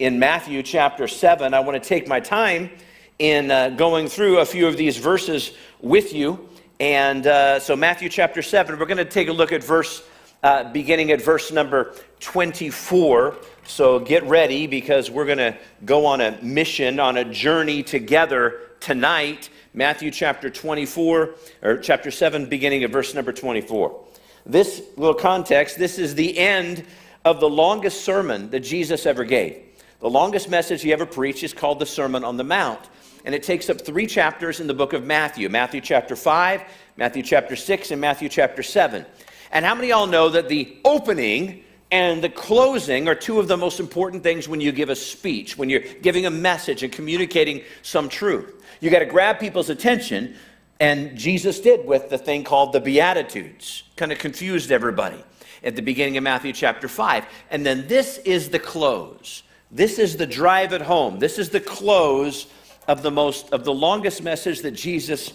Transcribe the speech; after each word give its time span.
in 0.00 0.18
Matthew 0.18 0.62
chapter 0.62 1.06
7. 1.06 1.52
I 1.52 1.60
want 1.60 1.80
to 1.80 1.86
take 1.86 2.08
my 2.08 2.20
time 2.20 2.70
in 3.18 3.50
uh, 3.50 3.68
going 3.68 4.08
through 4.08 4.38
a 4.38 4.46
few 4.46 4.66
of 4.66 4.78
these 4.78 4.96
verses 4.96 5.52
with 5.82 6.14
you. 6.14 6.48
And 6.80 7.26
uh, 7.26 7.60
so, 7.60 7.76
Matthew 7.76 8.08
chapter 8.08 8.40
7, 8.40 8.78
we're 8.78 8.86
going 8.86 8.96
to 8.96 9.04
take 9.04 9.28
a 9.28 9.32
look 9.32 9.52
at 9.52 9.62
verse, 9.62 10.02
uh, 10.42 10.72
beginning 10.72 11.10
at 11.10 11.20
verse 11.20 11.52
number 11.52 11.94
24. 12.20 13.36
So, 13.66 13.98
get 13.98 14.24
ready 14.24 14.66
because 14.66 15.10
we're 15.10 15.26
going 15.26 15.36
to 15.36 15.54
go 15.84 16.06
on 16.06 16.22
a 16.22 16.40
mission, 16.40 16.98
on 16.98 17.18
a 17.18 17.24
journey 17.24 17.82
together 17.82 18.58
tonight. 18.80 19.50
Matthew 19.74 20.10
chapter 20.10 20.48
24, 20.48 21.34
or 21.60 21.76
chapter 21.76 22.10
7, 22.10 22.46
beginning 22.46 22.84
at 22.84 22.90
verse 22.90 23.14
number 23.14 23.34
24. 23.34 24.02
This 24.46 24.80
little 24.96 25.14
context, 25.14 25.78
this 25.78 25.98
is 25.98 26.14
the 26.14 26.38
end 26.38 26.86
of 27.26 27.38
the 27.38 27.50
longest 27.50 28.02
sermon 28.02 28.48
that 28.48 28.60
Jesus 28.60 29.04
ever 29.04 29.24
gave. 29.24 29.66
The 30.00 30.08
longest 30.08 30.48
message 30.48 30.80
he 30.80 30.94
ever 30.94 31.04
preached 31.04 31.42
is 31.42 31.52
called 31.52 31.78
the 31.78 31.84
Sermon 31.84 32.24
on 32.24 32.38
the 32.38 32.44
Mount. 32.44 32.80
And 33.26 33.34
it 33.34 33.42
takes 33.42 33.68
up 33.68 33.82
three 33.82 34.06
chapters 34.06 34.58
in 34.58 34.66
the 34.66 34.72
book 34.72 34.94
of 34.94 35.04
Matthew 35.04 35.46
Matthew 35.50 35.82
chapter 35.82 36.16
5, 36.16 36.62
Matthew 36.96 37.22
chapter 37.22 37.54
6, 37.54 37.90
and 37.90 38.00
Matthew 38.00 38.30
chapter 38.30 38.62
7. 38.62 39.04
And 39.52 39.64
how 39.64 39.74
many 39.74 39.92
of 39.92 39.98
y'all 39.98 40.06
know 40.06 40.30
that 40.30 40.48
the 40.48 40.74
opening 40.86 41.64
and 41.90 42.24
the 42.24 42.30
closing 42.30 43.08
are 43.08 43.14
two 43.14 43.38
of 43.38 43.46
the 43.46 43.58
most 43.58 43.78
important 43.78 44.22
things 44.22 44.48
when 44.48 44.62
you 44.62 44.72
give 44.72 44.88
a 44.88 44.96
speech, 44.96 45.58
when 45.58 45.68
you're 45.68 45.80
giving 45.80 46.24
a 46.24 46.30
message 46.30 46.82
and 46.82 46.90
communicating 46.90 47.62
some 47.82 48.08
truth? 48.08 48.64
You 48.80 48.88
got 48.88 49.00
to 49.00 49.06
grab 49.06 49.38
people's 49.38 49.68
attention, 49.68 50.34
and 50.78 51.14
Jesus 51.14 51.60
did 51.60 51.84
with 51.84 52.08
the 52.08 52.16
thing 52.16 52.42
called 52.42 52.72
the 52.72 52.80
Beatitudes. 52.80 53.82
Kind 53.96 54.12
of 54.12 54.18
confused 54.18 54.72
everybody 54.72 55.22
at 55.62 55.76
the 55.76 55.82
beginning 55.82 56.16
of 56.16 56.22
Matthew 56.22 56.54
chapter 56.54 56.88
5. 56.88 57.26
And 57.50 57.66
then 57.66 57.86
this 57.86 58.16
is 58.18 58.48
the 58.48 58.58
close. 58.58 59.42
This 59.70 59.98
is 59.98 60.16
the 60.16 60.26
drive 60.26 60.72
at 60.72 60.82
home. 60.82 61.18
This 61.18 61.38
is 61.38 61.50
the 61.50 61.60
close 61.60 62.46
of 62.88 63.02
the 63.02 63.10
most 63.10 63.52
of 63.52 63.64
the 63.64 63.72
longest 63.72 64.22
message 64.22 64.62
that 64.62 64.72
Jesus 64.72 65.32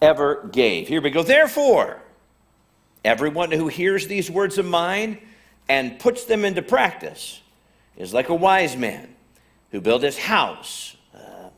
ever 0.00 0.48
gave. 0.52 0.88
Here 0.88 1.02
we 1.02 1.10
go. 1.10 1.22
Therefore, 1.22 2.00
everyone 3.04 3.50
who 3.50 3.68
hears 3.68 4.06
these 4.06 4.30
words 4.30 4.56
of 4.58 4.64
mine 4.64 5.18
and 5.68 5.98
puts 5.98 6.24
them 6.24 6.44
into 6.44 6.62
practice 6.62 7.40
is 7.96 8.14
like 8.14 8.28
a 8.28 8.34
wise 8.34 8.76
man 8.76 9.14
who 9.70 9.80
built 9.80 10.02
his 10.02 10.16
house, 10.16 10.96
uh, 11.14 11.48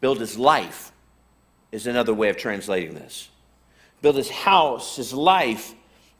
built 0.00 0.18
his 0.18 0.38
life, 0.38 0.92
is 1.72 1.86
another 1.86 2.14
way 2.14 2.28
of 2.28 2.36
translating 2.36 2.94
this. 2.94 3.28
Built 4.00 4.16
his 4.16 4.30
house, 4.30 4.96
his 4.96 5.12
life 5.12 5.74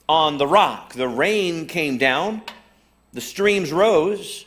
on 0.08 0.38
the 0.38 0.46
rock. 0.46 0.94
The 0.94 1.08
rain 1.08 1.66
came 1.66 1.96
down, 1.96 2.42
the 3.12 3.20
streams 3.20 3.72
rose, 3.72 4.46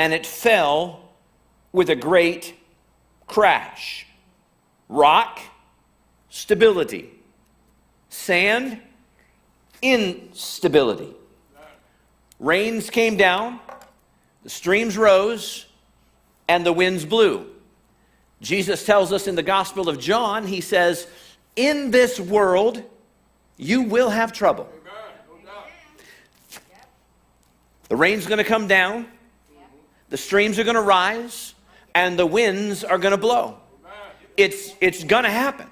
and 0.00 0.14
it 0.14 0.24
fell 0.24 1.10
with 1.72 1.90
a 1.90 1.94
great 1.94 2.54
crash. 3.26 4.06
Rock, 4.88 5.40
stability. 6.30 7.10
Sand, 8.08 8.80
instability. 9.82 11.14
Rains 12.38 12.88
came 12.88 13.18
down, 13.18 13.60
the 14.42 14.48
streams 14.48 14.96
rose, 14.96 15.66
and 16.48 16.64
the 16.64 16.72
winds 16.72 17.04
blew. 17.04 17.44
Jesus 18.40 18.86
tells 18.86 19.12
us 19.12 19.26
in 19.26 19.34
the 19.34 19.42
Gospel 19.42 19.90
of 19.90 19.98
John, 19.98 20.46
he 20.46 20.62
says, 20.62 21.06
In 21.56 21.90
this 21.90 22.18
world, 22.18 22.82
you 23.58 23.82
will 23.82 24.08
have 24.08 24.32
trouble. 24.32 24.66
The 27.90 27.96
rain's 27.96 28.26
going 28.26 28.38
to 28.38 28.44
come 28.44 28.66
down, 28.66 29.06
the 30.10 30.16
streams 30.16 30.58
are 30.58 30.64
going 30.64 30.76
to 30.76 30.82
rise, 30.82 31.54
and 31.94 32.18
the 32.18 32.26
winds 32.26 32.84
are 32.84 32.98
going 32.98 33.12
to 33.12 33.18
blow. 33.18 33.56
It's, 34.36 34.74
it's 34.80 35.04
going 35.04 35.24
to 35.24 35.30
happen. 35.30 35.68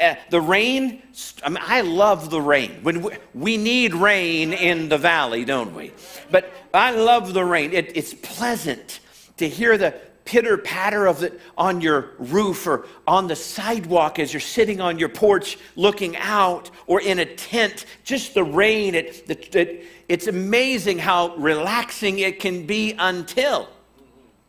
Uh, 0.00 0.16
the 0.30 0.40
rain, 0.40 1.02
I, 1.42 1.48
mean, 1.48 1.62
I 1.62 1.82
love 1.82 2.30
the 2.30 2.40
rain. 2.40 2.80
When 2.82 3.02
we, 3.02 3.12
we, 3.32 3.56
need 3.56 3.94
rain 3.94 4.52
in 4.52 4.88
the 4.88 4.98
valley, 4.98 5.44
don't 5.44 5.74
we? 5.74 5.92
But 6.30 6.52
I 6.72 6.90
love 6.90 7.32
the 7.32 7.44
rain. 7.44 7.72
It, 7.72 7.96
it's 7.96 8.12
pleasant 8.12 8.98
to 9.36 9.48
hear 9.48 9.78
the 9.78 9.94
pitter 10.24 10.56
patter 10.56 11.06
of 11.06 11.22
it 11.22 11.40
on 11.56 11.80
your 11.80 12.10
roof 12.18 12.66
or 12.66 12.86
on 13.06 13.26
the 13.26 13.36
sidewalk 13.36 14.18
as 14.18 14.32
you're 14.32 14.40
sitting 14.40 14.80
on 14.80 14.98
your 14.98 15.08
porch 15.08 15.58
looking 15.76 16.16
out 16.16 16.70
or 16.86 17.00
in 17.00 17.18
a 17.18 17.26
tent. 17.26 17.86
Just 18.04 18.34
the 18.34 18.44
rain, 18.44 18.94
it, 18.94 19.28
it, 19.54 19.84
it's 20.08 20.26
amazing 20.26 20.98
how 20.98 21.36
relaxing 21.36 22.18
it 22.18 22.40
can 22.40 22.66
be 22.66 22.94
until 22.98 23.68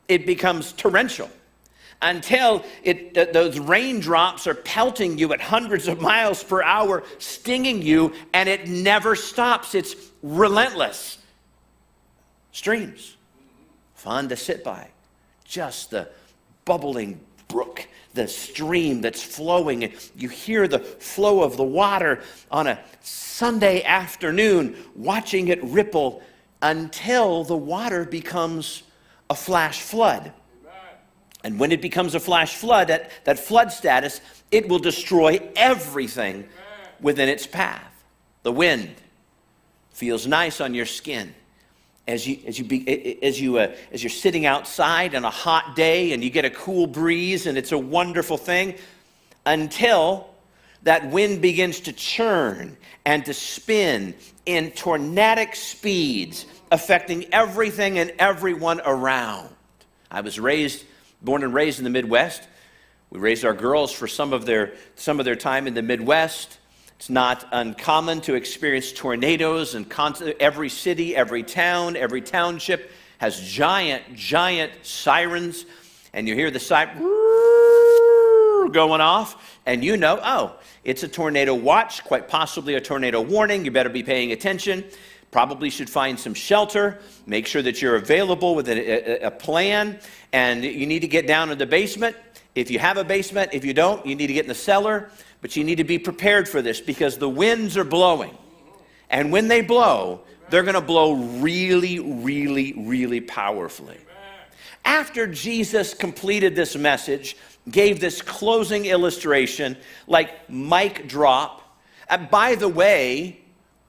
it 0.08 0.26
becomes 0.26 0.72
torrential. 0.74 1.30
Until 2.02 2.64
it, 2.84 3.34
those 3.34 3.58
raindrops 3.58 4.48
are 4.48 4.54
pelting 4.54 5.18
you 5.18 5.34
at 5.34 5.42
hundreds 5.42 5.88
of 5.88 6.02
miles 6.02 6.44
per 6.44 6.62
hour, 6.62 7.04
stinging 7.20 7.82
you, 7.82 8.14
and 8.34 8.48
it 8.50 8.68
never 8.68 9.16
stops. 9.16 9.74
It's 9.74 9.96
relentless. 10.22 11.18
Streams, 12.52 13.16
fun 13.96 14.30
to 14.30 14.36
sit 14.36 14.64
by 14.64 14.90
just 15.46 15.92
the 15.92 16.10
bubbling 16.66 17.22
brook, 17.48 17.88
the 18.14 18.28
stream 18.28 19.02
that's 19.02 19.24
flowing. 19.24 19.94
You 20.16 20.30
hear 20.30 20.68
the 20.68 20.80
flow 20.80 21.44
of 21.44 21.58
the 21.58 21.64
water 21.64 22.22
on 22.52 22.68
a 22.68 22.80
Sunday 23.02 23.84
afternoon, 23.84 24.76
watching 24.96 25.48
it 25.48 25.64
ripple 25.64 26.22
until 26.62 27.44
the 27.44 27.56
water 27.56 28.04
becomes 28.04 28.84
a 29.30 29.36
flash 29.36 29.82
flood. 29.82 30.34
And 31.44 31.60
when 31.60 31.72
it 31.72 31.82
becomes 31.82 32.16
a 32.16 32.20
flash 32.20 32.56
flood, 32.56 32.90
at 32.90 33.12
that 33.26 33.38
flood 33.38 33.72
status, 33.72 34.20
it 34.50 34.68
will 34.68 34.80
destroy 34.80 35.40
everything 35.56 36.50
within 37.00 37.30
its 37.30 37.46
path. 37.46 38.04
The 38.42 38.52
wind 38.52 38.96
feels 39.92 40.26
nice 40.26 40.60
on 40.60 40.74
your 40.74 40.88
skin 40.88 41.36
as 42.08 42.28
you 42.28 42.40
as 42.46 42.60
you 42.60 42.66
be, 42.66 43.24
as 43.24 43.40
you 43.40 43.58
uh, 43.58 43.74
as 43.92 44.04
you're 44.04 44.10
sitting 44.10 44.46
outside 44.46 45.16
on 45.16 45.26
a 45.26 45.30
hot 45.30 45.76
day 45.76 46.14
and 46.14 46.24
you 46.24 46.30
get 46.30 46.46
a 46.46 46.50
cool 46.50 46.88
breeze 46.88 47.48
and 47.48 47.58
it's 47.58 47.72
a 47.72 47.78
wonderful 47.78 48.38
thing 48.38 48.76
until 49.46 50.30
that 50.84 51.10
wind 51.10 51.42
begins 51.42 51.80
to 51.82 51.94
churn 51.94 52.78
and 53.06 53.26
to 53.26 53.34
spin 53.34 54.14
in 54.46 54.70
tornadic 54.72 55.56
speeds 55.56 56.46
affecting 56.72 57.26
everything 57.34 57.98
and 57.98 58.14
everyone 58.20 58.82
around. 58.86 59.50
I 60.12 60.22
was 60.22 60.40
raised 60.40 60.86
born 61.22 61.44
and 61.44 61.54
raised 61.54 61.80
in 61.80 61.84
the 61.84 61.90
midwest. 61.90 62.48
We 63.10 63.20
raised 63.20 63.46
our 63.46 63.54
girls 63.54 63.92
for 63.92 64.08
some 64.08 64.32
of 64.32 64.46
their 64.46 64.74
some 64.96 65.20
of 65.20 65.26
their 65.26 65.36
time 65.36 65.66
in 65.66 65.74
the 65.74 65.82
midwest 65.82 66.60
it's 66.98 67.10
not 67.10 67.46
uncommon 67.52 68.22
to 68.22 68.36
experience 68.36 68.92
tornadoes 68.92 69.76
and 69.76 69.92
every 70.40 70.70
city, 70.70 71.16
every 71.16 71.44
town, 71.44 71.96
every 71.96 72.22
township 72.22 72.90
has 73.18 73.40
giant, 73.40 74.04
giant 74.16 74.72
sirens, 74.84 75.66
and 76.14 76.28
you 76.28 76.36
hear 76.36 76.52
the 76.52 76.60
siren 76.60 76.98
going 78.72 79.02
off, 79.02 79.60
and 79.66 79.84
you 79.84 79.98
know, 79.98 80.20
oh, 80.24 80.56
it's 80.84 81.04
a 81.04 81.08
tornado 81.08 81.54
watch, 81.54 82.04
quite 82.04 82.28
possibly 82.28 82.76
a 82.76 82.82
tornado 82.82 83.22
warning. 83.22 83.66
You 83.66 83.72
better 83.72 83.90
be 83.90 84.04
paying 84.04 84.32
attention. 84.32 84.84
Probably 85.32 85.70
should 85.70 85.90
find 85.90 86.20
some 86.20 86.34
shelter. 86.34 87.00
Make 87.26 87.48
sure 87.48 87.62
that 87.62 87.82
you're 87.82 87.96
available 87.96 88.56
with 88.56 88.70
a, 88.70 89.24
a, 89.24 89.28
a 89.28 89.32
plan, 89.32 90.00
and 90.32 90.64
you 90.64 90.86
need 90.86 91.02
to 91.02 91.08
get 91.08 91.28
down 91.28 91.52
in 91.52 91.58
the 91.58 91.66
basement. 91.66 92.16
If 92.56 92.72
you 92.72 92.80
have 92.80 92.98
a 92.98 93.04
basement, 93.04 93.52
if 93.54 93.66
you 93.66 93.74
don't, 93.74 94.06
you 94.06 94.16
need 94.16 94.28
to 94.28 94.34
get 94.34 94.46
in 94.46 94.50
the 94.50 94.56
cellar. 94.56 95.12
But 95.42 95.56
you 95.56 95.64
need 95.64 95.76
to 95.76 95.84
be 95.84 96.00
prepared 96.00 96.50
for 96.50 96.62
this 96.62 96.82
because 96.82 97.20
the 97.20 97.30
winds 97.30 97.78
are 97.78 97.84
blowing. 97.84 98.36
And 99.12 99.32
when 99.32 99.48
they 99.48 99.62
blow, 99.62 100.22
they're 100.50 100.64
going 100.64 100.76
to 100.76 100.82
blow 100.82 101.14
really, 101.14 102.00
really, 102.00 102.74
really 102.78 103.22
powerfully. 103.22 103.98
After 104.84 105.28
Jesus 105.28 105.94
completed 105.94 106.56
this 106.56 106.76
message, 106.76 107.38
gave 107.70 108.00
this 108.00 108.22
closing 108.22 108.86
illustration, 108.86 109.78
like 110.08 110.50
mic 110.50 111.08
drop, 111.08 111.62
and 112.10 112.30
by 112.30 112.56
the 112.56 112.70
way, 112.70 113.40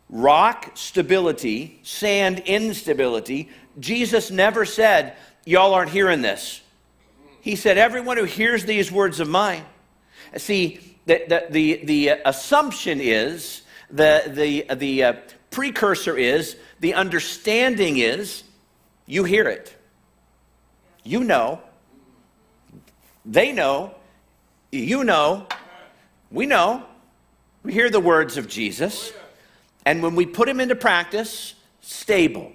rock 0.09 0.73
stability, 0.75 1.79
sand 1.83 2.41
instability, 2.41 3.51
Jesus 3.79 4.31
never 4.31 4.65
said, 4.65 5.17
y'all 5.45 5.75
aren't 5.75 5.91
hearing 5.91 6.23
this. 6.23 6.63
He 7.47 7.55
said, 7.55 7.79
Everyone 7.79 8.17
who 8.17 8.25
hears 8.25 8.65
these 8.65 8.91
words 8.91 9.21
of 9.21 9.29
mine. 9.29 9.65
See, 10.37 10.81
the, 11.05 11.23
the, 11.29 11.47
the, 11.49 11.85
the 11.85 12.09
assumption 12.25 13.01
is, 13.01 13.63
the, 13.89 14.25
the, 14.27 14.75
the 14.75 15.05
uh, 15.05 15.13
precursor 15.53 16.17
is, 16.17 16.57
the 16.81 16.95
understanding 16.95 17.99
is, 17.99 18.43
you 19.07 19.23
hear 19.23 19.47
it. 19.47 19.73
You 21.05 21.23
know. 21.23 21.61
They 23.25 23.53
know. 23.53 23.95
You 24.73 25.05
know. 25.05 25.47
We 26.33 26.47
know. 26.47 26.83
We 27.63 27.73
hear 27.73 27.91
the 27.91 28.01
words 28.01 28.37
of 28.37 28.49
Jesus. 28.49 29.13
And 29.85 30.03
when 30.03 30.17
we 30.17 30.27
put 30.27 30.47
them 30.47 30.59
into 30.59 30.75
practice, 30.75 31.55
stable. 31.81 32.51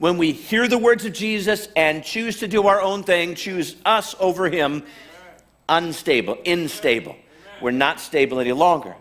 When 0.00 0.16
we 0.16 0.32
hear 0.32 0.66
the 0.66 0.78
words 0.78 1.04
of 1.04 1.12
Jesus 1.12 1.68
and 1.76 2.02
choose 2.02 2.38
to 2.38 2.48
do 2.48 2.66
our 2.68 2.80
own 2.80 3.02
thing, 3.02 3.34
choose 3.34 3.76
us 3.84 4.14
over 4.18 4.48
him, 4.48 4.82
unstable, 5.68 6.38
unstable. 6.46 7.16
We're 7.60 7.72
not 7.72 8.00
stable 8.00 8.40
any 8.40 8.52
longer. 8.52 8.96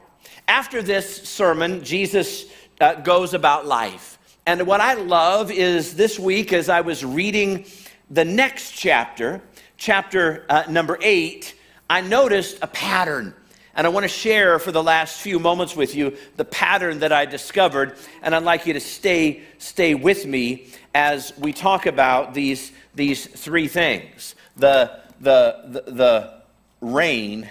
After 0.50 0.81
this 0.81 1.24
sermon, 1.24 1.86
Jesus 1.86 2.48
uh, 2.81 2.96
goes 2.96 3.34
about 3.34 3.66
life. 3.66 4.19
And 4.46 4.68
what 4.68 4.81
I 4.81 4.96
love 4.96 5.51
is 5.51 5.96
this 5.96 6.19
week, 6.19 6.51
as 6.51 6.68
I 6.68 6.81
was 6.81 7.06
reading 7.06 7.66
the 8.10 8.25
next 8.25 8.72
chapter, 8.72 9.42
chapter 9.78 10.45
uh, 10.50 10.66
number 10.68 10.98
eight, 11.02 11.56
I 11.90 12.02
noticed 12.02 12.57
a 12.62 12.68
pattern. 12.68 13.34
And 13.80 13.88
I 13.88 13.92
want 13.92 14.04
to 14.04 14.10
share 14.10 14.60
for 14.60 14.74
the 14.74 14.84
last 14.84 15.22
few 15.22 15.40
moments 15.40 15.74
with 15.74 15.96
you 15.96 16.18
the 16.36 16.44
pattern 16.44 17.00
that 17.00 17.14
I 17.14 17.26
discovered. 17.26 17.96
And 18.22 18.36
I'd 18.36 18.44
like 18.44 18.66
you 18.66 18.74
to 18.74 18.81
stay, 18.81 19.44
stay 19.58 19.96
with 19.96 20.26
me 20.26 20.68
as 20.94 21.31
we 21.38 21.54
talk 21.54 21.86
about 21.86 22.34
these, 22.34 22.74
these 22.94 23.26
three 23.26 23.70
things 23.70 24.36
the, 24.58 25.00
the, 25.22 25.84
the, 25.86 25.92
the 25.94 26.42
rain, 26.81 27.48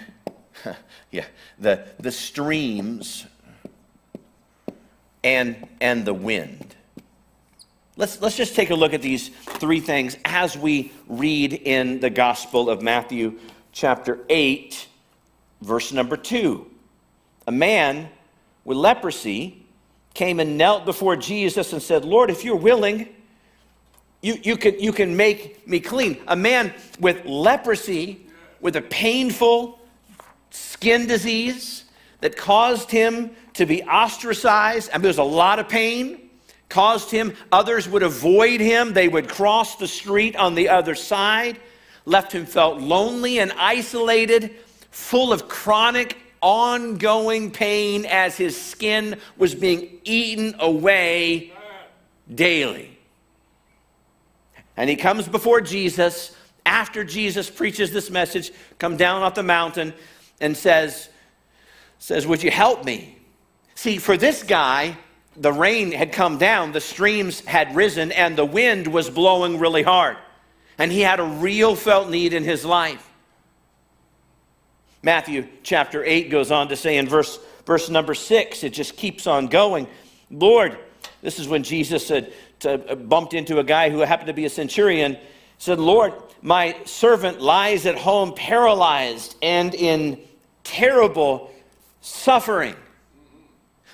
yeah, 1.11 1.25
the, 1.57 1.87
the 1.99 2.11
streams, 2.11 3.25
and, 5.23 5.67
and 5.81 6.05
the 6.05 6.13
wind. 6.13 6.75
Let's, 7.97 8.21
let's 8.21 8.37
just 8.37 8.53
take 8.53 8.69
a 8.69 8.75
look 8.75 8.93
at 8.93 9.01
these 9.01 9.29
three 9.29 9.79
things 9.79 10.15
as 10.25 10.55
we 10.55 10.91
read 11.07 11.53
in 11.53 12.01
the 12.01 12.11
Gospel 12.11 12.69
of 12.69 12.83
Matthew, 12.83 13.39
chapter 13.71 14.19
8, 14.29 14.88
verse 15.61 15.91
number 15.91 16.17
2. 16.17 16.65
A 17.47 17.51
man 17.51 18.09
with 18.63 18.77
leprosy 18.77 19.65
came 20.13 20.39
and 20.39 20.57
knelt 20.57 20.85
before 20.85 21.15
Jesus 21.15 21.73
and 21.73 21.81
said, 21.81 22.05
Lord, 22.05 22.29
if 22.29 22.43
you're 22.43 22.55
willing, 22.55 23.09
you, 24.21 24.37
you, 24.43 24.57
can, 24.57 24.79
you 24.79 24.91
can 24.91 25.15
make 25.15 25.67
me 25.67 25.79
clean. 25.79 26.17
A 26.27 26.35
man 26.35 26.73
with 26.99 27.25
leprosy, 27.25 28.27
with 28.59 28.75
a 28.75 28.81
painful 28.81 29.79
skin 30.49 31.07
disease 31.07 31.85
that 32.21 32.35
caused 32.35 32.91
him 32.91 33.31
to 33.53 33.65
be 33.65 33.83
ostracized, 33.83 34.89
and 34.93 35.03
there 35.03 35.09
was 35.09 35.17
a 35.17 35.23
lot 35.23 35.59
of 35.59 35.69
pain 35.69 36.29
caused 36.69 37.09
him, 37.09 37.35
others 37.51 37.89
would 37.89 38.03
avoid 38.03 38.61
him, 38.61 38.93
they 38.93 39.07
would 39.07 39.27
cross 39.27 39.75
the 39.77 39.87
street 39.87 40.35
on 40.35 40.53
the 40.55 40.69
other 40.69 40.95
side, 40.95 41.59
left 42.05 42.31
him 42.31 42.45
felt 42.45 42.79
lonely 42.79 43.39
and 43.39 43.51
isolated, 43.53 44.55
full 44.91 45.31
of 45.31 45.47
chronic, 45.47 46.17
ongoing 46.41 47.51
pain 47.51 48.05
as 48.05 48.37
his 48.37 48.59
skin 48.59 49.19
was 49.37 49.53
being 49.53 49.99
eaten 50.03 50.55
away 50.59 51.51
daily. 52.33 52.97
And 54.77 54.89
he 54.89 54.95
comes 54.95 55.27
before 55.27 55.61
Jesus 55.61 56.35
after 56.65 57.03
Jesus 57.03 57.49
preaches 57.49 57.91
this 57.91 58.09
message, 58.09 58.51
come 58.77 58.95
down 58.95 59.23
off 59.23 59.35
the 59.35 59.43
mountain 59.43 59.93
and 60.39 60.55
says, 60.55 61.09
says, 61.97 62.25
Would 62.27 62.43
you 62.43 62.51
help 62.51 62.85
me? 62.85 63.17
See, 63.75 63.97
for 63.97 64.17
this 64.17 64.43
guy, 64.43 64.97
the 65.35 65.51
rain 65.51 65.91
had 65.91 66.11
come 66.11 66.37
down, 66.37 66.71
the 66.71 66.81
streams 66.81 67.41
had 67.41 67.75
risen, 67.75 68.11
and 68.11 68.37
the 68.37 68.45
wind 68.45 68.87
was 68.87 69.09
blowing 69.09 69.57
really 69.59 69.83
hard. 69.83 70.17
And 70.77 70.91
he 70.91 71.01
had 71.01 71.19
a 71.19 71.23
real 71.23 71.75
felt 71.75 72.09
need 72.09 72.33
in 72.33 72.43
his 72.43 72.63
life. 72.63 73.08
Matthew 75.01 75.47
chapter 75.63 76.03
8 76.03 76.29
goes 76.29 76.51
on 76.51 76.67
to 76.69 76.75
say 76.75 76.97
in 76.97 77.07
verse, 77.07 77.39
verse 77.65 77.89
number 77.89 78.13
6, 78.13 78.63
it 78.63 78.73
just 78.73 78.97
keeps 78.97 79.27
on 79.27 79.47
going. 79.47 79.87
Lord, 80.29 80.77
this 81.21 81.39
is 81.39 81.47
when 81.47 81.63
Jesus 81.63 82.09
had 82.09 82.33
uh, 82.65 82.95
bumped 82.95 83.33
into 83.33 83.59
a 83.59 83.63
guy 83.63 83.89
who 83.89 83.99
happened 83.99 84.27
to 84.27 84.33
be 84.33 84.45
a 84.45 84.49
centurion, 84.49 85.17
said, 85.57 85.79
Lord, 85.79 86.13
my 86.41 86.75
servant 86.85 87.41
lies 87.41 87.85
at 87.85 87.97
home 87.97 88.33
paralyzed 88.33 89.35
and 89.41 89.73
in 89.73 90.19
terrible 90.63 91.51
suffering. 92.01 92.75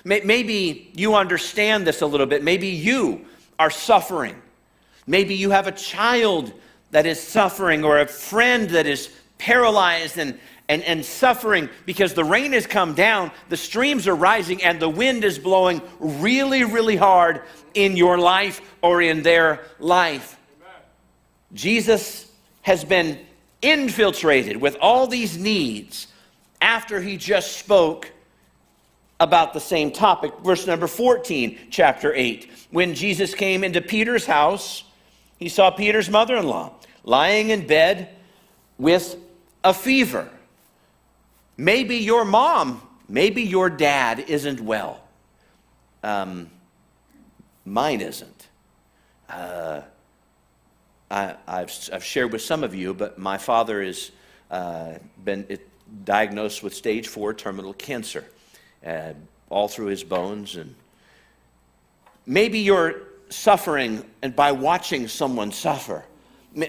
Maybe 0.04 0.92
you 0.94 1.16
understand 1.16 1.84
this 1.84 2.00
a 2.00 2.06
little 2.06 2.26
bit. 2.26 2.44
Maybe 2.44 2.68
you 2.68 3.26
are 3.58 3.70
suffering. 3.70 4.40
Maybe 5.04 5.34
you 5.34 5.50
have 5.50 5.66
a 5.66 5.72
child 5.72 6.52
that 6.92 7.06
is 7.06 7.20
suffering 7.20 7.82
or 7.82 7.98
a 7.98 8.06
friend 8.06 8.70
that 8.70 8.86
is 8.86 9.10
paralyzed 9.38 10.16
and, 10.18 10.38
and, 10.68 10.82
and 10.82 11.04
suffering 11.04 11.68
because 11.84 12.14
the 12.14 12.24
rain 12.24 12.52
has 12.52 12.66
come 12.66 12.94
down, 12.94 13.30
the 13.48 13.56
streams 13.56 14.08
are 14.08 14.14
rising, 14.14 14.62
and 14.62 14.80
the 14.80 14.88
wind 14.88 15.24
is 15.24 15.38
blowing 15.38 15.80
really, 15.98 16.64
really 16.64 16.96
hard 16.96 17.42
in 17.74 17.96
your 17.96 18.18
life 18.18 18.60
or 18.82 19.00
in 19.00 19.22
their 19.22 19.64
life. 19.78 20.38
Amen. 20.60 20.74
Jesus 21.54 22.30
has 22.62 22.84
been 22.84 23.18
infiltrated 23.62 24.56
with 24.56 24.76
all 24.80 25.06
these 25.06 25.38
needs 25.38 26.08
after 26.60 27.00
he 27.00 27.16
just 27.16 27.58
spoke 27.58 28.10
about 29.20 29.54
the 29.54 29.60
same 29.60 29.90
topic. 29.90 30.32
Verse 30.44 30.66
number 30.66 30.86
14, 30.86 31.58
chapter 31.70 32.12
8. 32.14 32.50
When 32.70 32.94
Jesus 32.94 33.34
came 33.34 33.64
into 33.64 33.80
Peter's 33.80 34.26
house, 34.26 34.84
he 35.38 35.48
saw 35.48 35.70
Peter's 35.70 36.10
mother 36.10 36.36
in 36.36 36.46
law 36.46 36.72
lying 37.04 37.50
in 37.50 37.66
bed 37.66 38.08
with 38.78 39.16
a 39.62 39.72
fever. 39.72 40.28
Maybe 41.56 41.96
your 41.96 42.24
mom, 42.24 42.82
maybe 43.08 43.42
your 43.42 43.70
dad 43.70 44.20
isn't 44.20 44.60
well. 44.60 45.00
Um, 46.02 46.50
mine 47.64 48.00
isn't. 48.00 48.48
Uh, 49.28 49.80
I, 51.10 51.34
have 51.48 51.72
I've 51.92 52.04
shared 52.04 52.32
with 52.32 52.42
some 52.42 52.64
of 52.64 52.74
you, 52.74 52.92
but 52.94 53.18
my 53.18 53.38
father 53.38 53.82
has 53.82 54.10
uh, 54.50 54.94
been 55.24 55.46
diagnosed 56.04 56.62
with 56.62 56.74
stage 56.74 57.08
four 57.08 57.32
terminal 57.32 57.72
cancer 57.74 58.24
uh, 58.84 59.12
all 59.48 59.68
through 59.68 59.86
his 59.86 60.04
bones. 60.04 60.56
And 60.56 60.74
maybe 62.26 62.60
you're 62.60 63.02
suffering 63.28 64.04
and 64.22 64.34
by 64.34 64.52
watching 64.52 65.08
someone 65.08 65.52
suffer. 65.52 66.04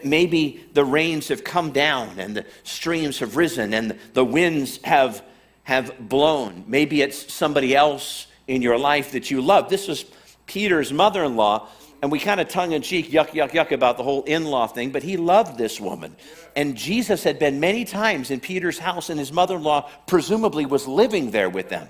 Maybe 0.03 0.65
the 0.73 0.83
rains 0.83 1.29
have 1.29 1.43
come 1.43 1.71
down 1.71 2.19
and 2.19 2.35
the 2.35 2.45
streams 2.63 3.19
have 3.19 3.37
risen 3.37 3.73
and 3.73 3.97
the 4.13 4.25
winds 4.25 4.79
have, 4.83 5.23
have 5.63 6.09
blown. 6.09 6.65
Maybe 6.67 7.01
it's 7.01 7.33
somebody 7.33 7.75
else 7.75 8.27
in 8.47 8.61
your 8.61 8.77
life 8.77 9.13
that 9.13 9.31
you 9.31 9.41
love. 9.41 9.69
This 9.69 9.87
was 9.87 10.05
Peter's 10.45 10.91
mother 10.91 11.23
in 11.23 11.35
law, 11.35 11.67
and 12.01 12.11
we 12.11 12.19
kind 12.19 12.39
of 12.39 12.47
tongue 12.47 12.71
in 12.71 12.81
cheek, 12.81 13.11
yuck, 13.11 13.29
yuck, 13.29 13.51
yuck 13.51 13.71
about 13.71 13.97
the 13.97 14.03
whole 14.03 14.23
in 14.23 14.45
law 14.45 14.67
thing, 14.67 14.91
but 14.91 15.03
he 15.03 15.17
loved 15.17 15.57
this 15.57 15.79
woman. 15.79 16.15
And 16.55 16.75
Jesus 16.75 17.23
had 17.23 17.39
been 17.39 17.59
many 17.59 17.85
times 17.85 18.31
in 18.31 18.39
Peter's 18.39 18.79
house, 18.79 19.09
and 19.09 19.19
his 19.19 19.31
mother 19.31 19.55
in 19.55 19.63
law 19.63 19.89
presumably 20.05 20.65
was 20.65 20.87
living 20.87 21.31
there 21.31 21.49
with 21.49 21.69
them. 21.69 21.87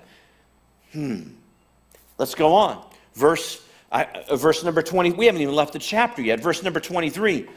Hmm. 0.93 1.21
Let's 2.17 2.35
go 2.35 2.53
on. 2.53 2.83
Verse, 3.13 3.63
uh, 3.91 4.05
verse 4.35 4.63
number 4.63 4.81
20. 4.81 5.11
We 5.11 5.27
haven't 5.27 5.41
even 5.41 5.55
left 5.55 5.73
the 5.73 5.79
chapter 5.79 6.21
yet. 6.21 6.39
Verse 6.39 6.63
number 6.63 6.79
23. 6.79 7.47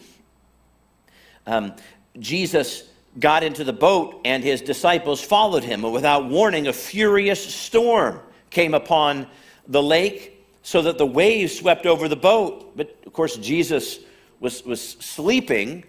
Um, 1.47 1.75
Jesus 2.19 2.85
got 3.19 3.43
into 3.43 3.65
the 3.65 3.73
boat, 3.73 4.21
and 4.25 4.45
his 4.45 4.61
disciples 4.61 5.21
followed 5.21 5.65
him. 5.65 5.85
And 5.85 5.93
without 5.93 6.29
warning, 6.29 6.69
a 6.69 6.73
furious 6.73 7.43
storm 7.43 8.21
came 8.51 8.75
upon 8.75 9.27
the 9.67 9.83
lake 9.83 10.47
so 10.63 10.83
that 10.83 10.99
the 10.99 11.07
waves 11.07 11.59
swept 11.59 11.87
over 11.87 12.09
the 12.09 12.17
boat. 12.17 12.77
But 12.77 12.97
of 13.07 13.13
course, 13.13 13.37
Jesus 13.37 14.01
was, 14.41 14.65
was 14.65 14.81
sleeping. 14.81 15.85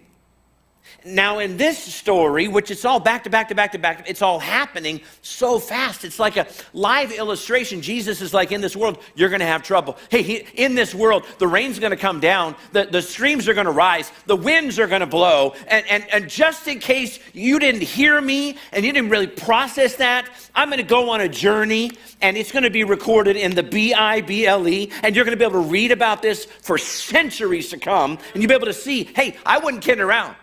Now, 1.03 1.39
in 1.39 1.58
this 1.58 1.77
story, 1.77 2.48
which 2.48 2.70
it's 2.70 2.86
all 2.86 3.00
back 3.00 3.24
to 3.24 3.29
back 3.29 3.50
to 3.50 3.55
back 3.55 3.72
to 3.72 3.79
back, 3.79 4.08
it's 4.08 4.22
all 4.22 4.39
happening 4.39 5.01
so 5.22 5.58
fast. 5.58 6.05
It's 6.05 6.20
like 6.20 6.38
a 6.38 6.48
live 6.74 7.12
illustration. 7.12 7.81
Jesus 7.81 8.22
is 8.22 8.34
like, 8.34 8.51
in 8.51 8.62
this 8.62 8.75
world, 8.75 9.00
you're 9.15 9.29
going 9.29 9.39
to 9.39 9.46
have 9.48 9.63
trouble. 9.63 9.98
Hey, 10.10 10.22
he, 10.22 10.36
in 10.53 10.75
this 10.75 10.93
world, 10.93 11.25
the 11.39 11.48
rain's 11.48 11.79
going 11.79 11.91
to 11.91 11.98
come 11.98 12.20
down, 12.20 12.55
the, 12.72 12.86
the 12.86 13.01
streams 13.01 13.48
are 13.48 13.53
going 13.55 13.65
to 13.65 13.72
rise, 13.72 14.12
the 14.27 14.36
winds 14.36 14.77
are 14.77 14.88
going 14.88 15.01
to 15.01 15.08
blow. 15.08 15.55
And, 15.67 15.86
and, 15.88 16.08
and 16.13 16.29
just 16.29 16.67
in 16.67 16.79
case 16.79 17.20
you 17.34 17.58
didn't 17.58 17.81
hear 17.81 18.22
me 18.22 18.58
and 18.72 18.86
you 18.86 18.93
didn't 18.93 19.10
really 19.10 19.27
process 19.27 19.96
that, 19.96 20.29
I'm 20.53 20.70
going 20.70 20.77
to 20.77 20.84
go 20.84 21.10
on 21.10 21.22
a 21.22 21.29
journey 21.29 21.91
and 22.22 22.38
it's 22.38 22.51
going 22.51 22.63
to 22.63 22.70
be 22.70 22.84
recorded 22.84 23.36
in 23.38 23.55
the 23.55 23.63
B 23.63 23.93
I 23.93 24.22
B 24.22 24.46
L 24.46 24.67
E. 24.67 24.91
And 25.01 25.15
you're 25.15 25.25
going 25.25 25.38
to 25.38 25.39
be 25.39 25.46
able 25.46 25.63
to 25.63 25.70
read 25.70 25.91
about 25.91 26.22
this 26.22 26.46
for 26.46 26.77
centuries 26.77 27.70
to 27.70 27.79
come. 27.79 28.20
And 28.34 28.43
you'll 28.43 28.50
be 28.50 28.55
able 28.55 28.67
to 28.67 28.74
see, 28.74 29.05
hey, 29.15 29.38
I 29.46 29.58
wasn't 29.58 29.84
kidding 29.84 30.03
around. 30.03 30.36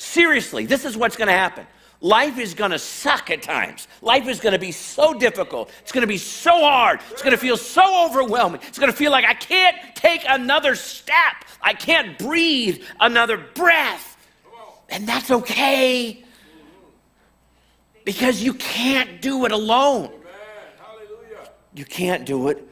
Seriously, 0.00 0.64
this 0.64 0.86
is 0.86 0.96
what's 0.96 1.14
going 1.14 1.28
to 1.28 1.34
happen. 1.34 1.66
Life 2.00 2.38
is 2.38 2.54
going 2.54 2.70
to 2.70 2.78
suck 2.78 3.30
at 3.30 3.42
times. 3.42 3.86
Life 4.00 4.26
is 4.28 4.40
going 4.40 4.54
to 4.54 4.58
be 4.58 4.72
so 4.72 5.12
difficult. 5.12 5.70
It's 5.82 5.92
going 5.92 6.00
to 6.00 6.06
be 6.06 6.16
so 6.16 6.52
hard. 6.52 7.00
It's 7.10 7.20
going 7.20 7.32
to 7.32 7.38
feel 7.38 7.58
so 7.58 8.06
overwhelming. 8.06 8.62
It's 8.66 8.78
going 8.78 8.90
to 8.90 8.96
feel 8.96 9.10
like 9.10 9.26
I 9.26 9.34
can't 9.34 9.76
take 9.94 10.24
another 10.26 10.74
step. 10.74 11.44
I 11.60 11.74
can't 11.74 12.18
breathe 12.18 12.82
another 12.98 13.36
breath. 13.36 14.16
And 14.88 15.06
that's 15.06 15.30
okay 15.30 16.24
because 18.06 18.42
you 18.42 18.54
can't 18.54 19.20
do 19.20 19.44
it 19.44 19.52
alone. 19.52 20.10
You 21.74 21.84
can't 21.84 22.24
do 22.24 22.48
it 22.48 22.66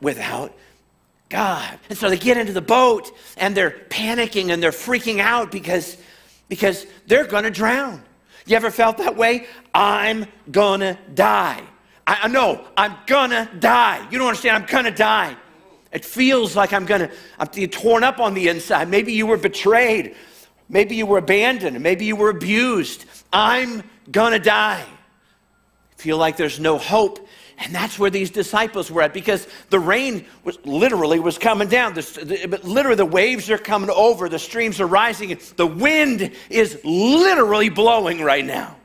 without 0.00 0.52
God. 1.28 1.78
And 1.88 1.96
so 1.96 2.10
they 2.10 2.18
get 2.18 2.38
into 2.38 2.52
the 2.52 2.60
boat 2.60 3.16
and 3.36 3.56
they're 3.56 3.86
panicking 3.88 4.52
and 4.52 4.60
they're 4.60 4.72
freaking 4.72 5.20
out 5.20 5.52
because 5.52 5.96
because 6.52 6.86
they're 7.06 7.24
to 7.44 7.50
drown. 7.50 8.04
You 8.44 8.56
ever 8.56 8.70
felt 8.70 8.98
that 8.98 9.16
way? 9.16 9.46
I'm 9.72 10.26
to 10.80 10.98
die. 11.14 11.62
I 12.06 12.28
know, 12.28 12.68
I'm 12.76 12.94
to 13.30 13.48
die. 13.58 14.06
You 14.10 14.18
don't 14.18 14.28
understand, 14.28 14.62
I'm 14.62 14.68
to 14.84 14.90
die. 14.90 15.34
It 15.92 16.04
feels 16.04 16.54
like 16.54 16.74
I'm 16.74 16.84
to, 17.08 17.10
I'm 17.38 17.46
torn 17.68 18.04
up 18.04 18.20
on 18.20 18.34
the 18.34 18.48
inside. 18.48 18.90
Maybe 18.90 19.14
you 19.14 19.26
were 19.26 19.38
betrayed. 19.38 20.14
Maybe 20.68 20.94
you 20.94 21.06
were 21.06 21.16
abandoned. 21.16 21.80
Maybe 21.80 22.04
you 22.04 22.16
were 22.16 22.28
abused. 22.28 23.06
I'm 23.32 23.82
to 24.32 24.38
die. 24.38 24.84
Feel 25.96 26.18
like 26.18 26.36
there's 26.36 26.60
no 26.60 26.76
hope. 26.76 27.26
And 27.62 27.72
that's 27.72 27.96
where 27.96 28.10
these 28.10 28.30
disciples 28.30 28.90
were 28.90 29.02
at 29.02 29.14
because 29.14 29.46
the 29.70 29.78
rain 29.78 30.26
was 30.42 30.58
literally 30.64 31.20
was 31.20 31.38
coming 31.38 31.68
down. 31.68 31.94
The, 31.94 32.02
the, 32.02 32.60
literally, 32.64 32.96
the 32.96 33.06
waves 33.06 33.48
are 33.50 33.58
coming 33.58 33.88
over, 33.88 34.28
the 34.28 34.40
streams 34.40 34.80
are 34.80 34.86
rising, 34.86 35.38
the 35.56 35.66
wind 35.66 36.32
is 36.50 36.80
literally 36.82 37.68
blowing 37.68 38.20
right 38.20 38.44
now. 38.44 38.76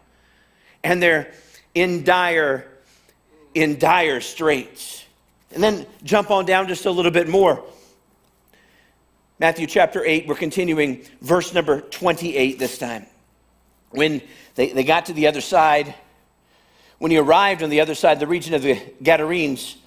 And 0.83 1.01
they're 1.01 1.33
in 1.73 2.03
dire, 2.03 2.67
in 3.55 3.79
dire 3.79 4.21
straits. 4.21 5.03
And 5.51 5.63
then 5.63 5.87
jump 6.03 6.29
on 6.29 6.45
down 6.45 6.67
just 6.67 6.85
a 6.85 6.91
little 6.91 7.11
bit 7.11 7.27
more. 7.27 7.63
Matthew 9.39 9.65
chapter 9.65 10.05
8, 10.05 10.27
we're 10.27 10.35
continuing 10.35 11.03
verse 11.21 11.51
number 11.51 11.81
28 11.81 12.59
this 12.59 12.77
time. 12.77 13.07
When 13.89 14.21
they, 14.53 14.69
they 14.69 14.83
got 14.83 15.07
to 15.07 15.13
the 15.13 15.25
other 15.25 15.41
side, 15.41 15.95
when 16.99 17.11
he 17.11 17.17
arrived 17.17 17.63
on 17.63 17.69
the 17.69 17.81
other 17.81 17.95
side 17.95 18.13
of 18.13 18.19
the 18.19 18.27
region 18.27 18.53
of 18.53 18.61
the 18.61 18.81
Gadarenes, 19.03 19.77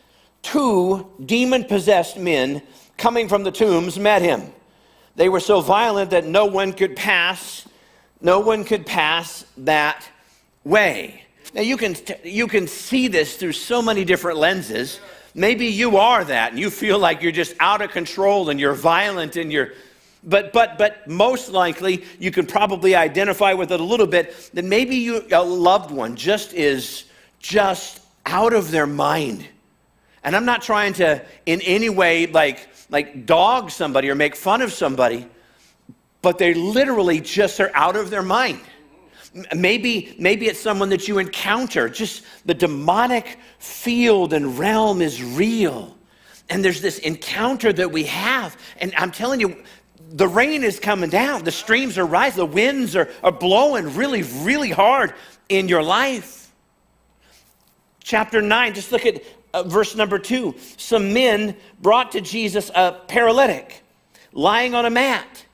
two 0.43 1.11
demon 1.25 1.65
possessed 1.65 2.17
men 2.17 2.63
coming 2.97 3.29
from 3.29 3.43
the 3.43 3.51
tombs 3.51 3.99
met 3.99 4.23
him. 4.23 4.53
They 5.17 5.29
were 5.29 5.41
so 5.41 5.61
violent 5.61 6.11
that 6.11 6.25
no 6.25 6.47
one 6.47 6.73
could 6.73 6.97
pass, 6.97 7.67
no 8.21 8.41
one 8.41 8.65
could 8.65 8.87
pass 8.87 9.45
that 9.59 10.07
way. 10.65 11.25
Now 11.53 11.63
you 11.63 11.77
can, 11.77 11.97
you 12.23 12.47
can 12.47 12.69
see 12.69 13.09
this 13.09 13.37
through 13.37 13.53
so 13.53 13.83
many 13.83 14.05
different 14.05 14.39
lenses. 14.39 15.01
Maybe 15.35 15.67
you 15.67 15.97
are 15.97 16.25
that 16.25 16.53
and 16.53 16.61
you 16.61 16.71
feel 16.71 16.99
like 16.99 17.23
you're 17.23 17.33
just 17.33 17.55
out 17.61 17.83
of 17.83 17.91
control 17.91 18.51
and 18.51 18.61
you're 18.61 18.75
violent 18.75 19.37
and 19.37 19.53
you're 19.53 19.73
but 20.23 20.53
but 20.53 20.77
but 20.79 21.07
most 21.09 21.51
likely 21.51 22.05
you 22.19 22.31
can 22.31 22.47
probably 22.47 22.95
identify 22.95 23.53
with 23.53 23.73
it 23.73 23.81
a 23.81 23.85
little 23.85 24.07
bit 24.07 24.51
that 24.55 24.65
maybe 24.65 24.97
you 24.97 25.25
a 25.33 25.43
loved 25.43 25.91
one 25.91 26.17
just 26.17 26.53
is 26.53 27.05
just 27.39 28.01
out 28.27 28.53
of 28.53 28.71
their 28.71 28.87
mind. 28.87 29.47
And 30.23 30.37
i'm 30.37 30.45
not 30.45 30.63
trying 30.63 30.93
to 30.95 31.25
in 31.47 31.61
any 31.63 31.89
way 31.89 32.27
like 32.27 32.69
like 32.91 33.25
dog 33.25 33.71
somebody 33.71 34.11
or 34.11 34.15
make 34.15 34.37
fun 34.37 34.61
of 34.61 34.73
somebody 34.73 35.27
but 36.23 36.39
they 36.39 36.55
literally 36.55 37.21
just 37.21 37.61
are 37.61 37.71
out 37.75 37.97
of 37.97 38.11
their 38.11 38.23
mind. 38.23 38.61
Maybe 39.55 40.15
maybe 40.19 40.47
it's 40.47 40.59
someone 40.59 40.89
that 40.91 41.07
you 41.07 41.19
encounter. 41.19 41.89
Just 41.89 42.25
the 42.45 42.55
demonic 42.55 43.39
field 43.59 44.33
and 44.33 44.59
realm 44.59 45.01
is 45.01 45.23
real. 45.23 45.97
And 46.49 46.65
there's 46.65 46.81
this 46.81 46.99
encounter 46.99 47.73
that 47.73 47.91
we 47.91 48.05
have. 48.05 48.57
And 48.79 48.93
i'm 48.97 49.13
telling 49.13 49.41
you 49.41 49.63
the 50.13 50.27
rain 50.27 50.65
is 50.65 50.81
coming 50.81 51.09
down, 51.09 51.45
the 51.45 51.53
streams 51.53 51.97
are 51.97 52.07
rising, 52.07 52.39
the 52.39 52.47
winds 52.47 52.97
are, 52.97 53.09
are 53.23 53.33
blowing 53.33 53.95
really, 53.95 54.23
really 54.23 54.71
hard 54.71 55.15
in 55.49 55.69
your 55.69 55.83
life. 55.83 56.51
Chapter 58.03 58.43
9, 58.43 58.75
just 58.75 58.91
look 58.91 59.07
at 59.07 59.23
uh, 59.55 59.63
verse 59.63 59.95
number 59.95 60.19
2. 60.19 60.55
Some 60.77 61.13
men 61.13 61.57
brought 61.81 62.13
to 62.13 62.21
Jesus 62.21 62.71
a 62.75 62.93
paralytic 63.07 63.83
lying 64.33 64.75
on 64.75 64.85
a 64.85 64.91
mat. 64.91 65.47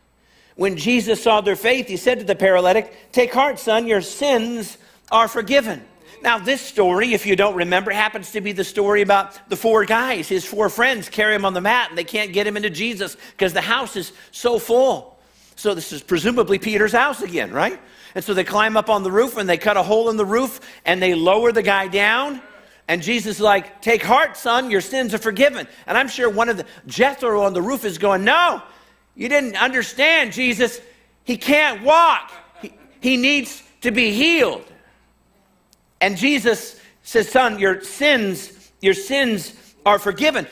When 0.54 0.76
Jesus 0.76 1.22
saw 1.22 1.42
their 1.42 1.56
faith, 1.56 1.86
he 1.86 1.98
said 1.98 2.18
to 2.20 2.24
the 2.24 2.34
paralytic, 2.34 3.12
Take 3.12 3.34
heart, 3.34 3.58
son, 3.58 3.86
your 3.86 4.00
sins 4.00 4.78
are 5.10 5.28
forgiven. 5.28 5.84
Now, 6.22 6.38
this 6.38 6.60
story, 6.60 7.12
if 7.12 7.26
you 7.26 7.36
don't 7.36 7.54
remember, 7.54 7.90
happens 7.90 8.32
to 8.32 8.40
be 8.40 8.52
the 8.52 8.64
story 8.64 9.02
about 9.02 9.48
the 9.48 9.56
four 9.56 9.84
guys. 9.84 10.28
His 10.28 10.44
four 10.44 10.68
friends 10.68 11.08
carry 11.08 11.34
him 11.34 11.44
on 11.44 11.54
the 11.54 11.60
mat 11.60 11.90
and 11.90 11.98
they 11.98 12.04
can't 12.04 12.32
get 12.32 12.46
him 12.46 12.56
into 12.56 12.70
Jesus 12.70 13.16
because 13.32 13.52
the 13.52 13.60
house 13.60 13.96
is 13.96 14.12
so 14.30 14.58
full. 14.58 15.18
So, 15.56 15.74
this 15.74 15.92
is 15.92 16.02
presumably 16.02 16.58
Peter's 16.58 16.92
house 16.92 17.22
again, 17.22 17.52
right? 17.52 17.78
And 18.16 18.24
so 18.24 18.32
they 18.32 18.44
climb 18.44 18.78
up 18.78 18.88
on 18.88 19.02
the 19.02 19.10
roof 19.12 19.36
and 19.36 19.46
they 19.46 19.58
cut 19.58 19.76
a 19.76 19.82
hole 19.82 20.08
in 20.08 20.16
the 20.16 20.24
roof 20.24 20.60
and 20.86 21.02
they 21.02 21.14
lower 21.14 21.52
the 21.52 21.62
guy 21.62 21.86
down. 21.86 22.40
And 22.88 23.02
Jesus 23.02 23.36
is 23.36 23.40
like, 23.42 23.82
Take 23.82 24.02
heart, 24.02 24.38
son, 24.38 24.70
your 24.70 24.80
sins 24.80 25.12
are 25.12 25.18
forgiven. 25.18 25.68
And 25.86 25.98
I'm 25.98 26.08
sure 26.08 26.30
one 26.30 26.48
of 26.48 26.56
the 26.56 26.64
Jethro 26.86 27.42
on 27.42 27.52
the 27.52 27.60
roof 27.60 27.84
is 27.84 27.98
going, 27.98 28.24
No, 28.24 28.62
you 29.14 29.28
didn't 29.28 29.56
understand, 29.56 30.32
Jesus. 30.32 30.80
He 31.24 31.36
can't 31.36 31.82
walk, 31.82 32.32
he, 32.62 32.72
he 33.00 33.16
needs 33.18 33.62
to 33.82 33.90
be 33.90 34.12
healed. 34.12 34.64
And 36.00 36.16
Jesus 36.16 36.80
says, 37.02 37.28
Son, 37.28 37.58
your 37.58 37.80
sins, 37.82 38.70
your 38.80 38.94
sins 38.94 39.54
are 39.86 39.98
forgiven. 39.98 40.46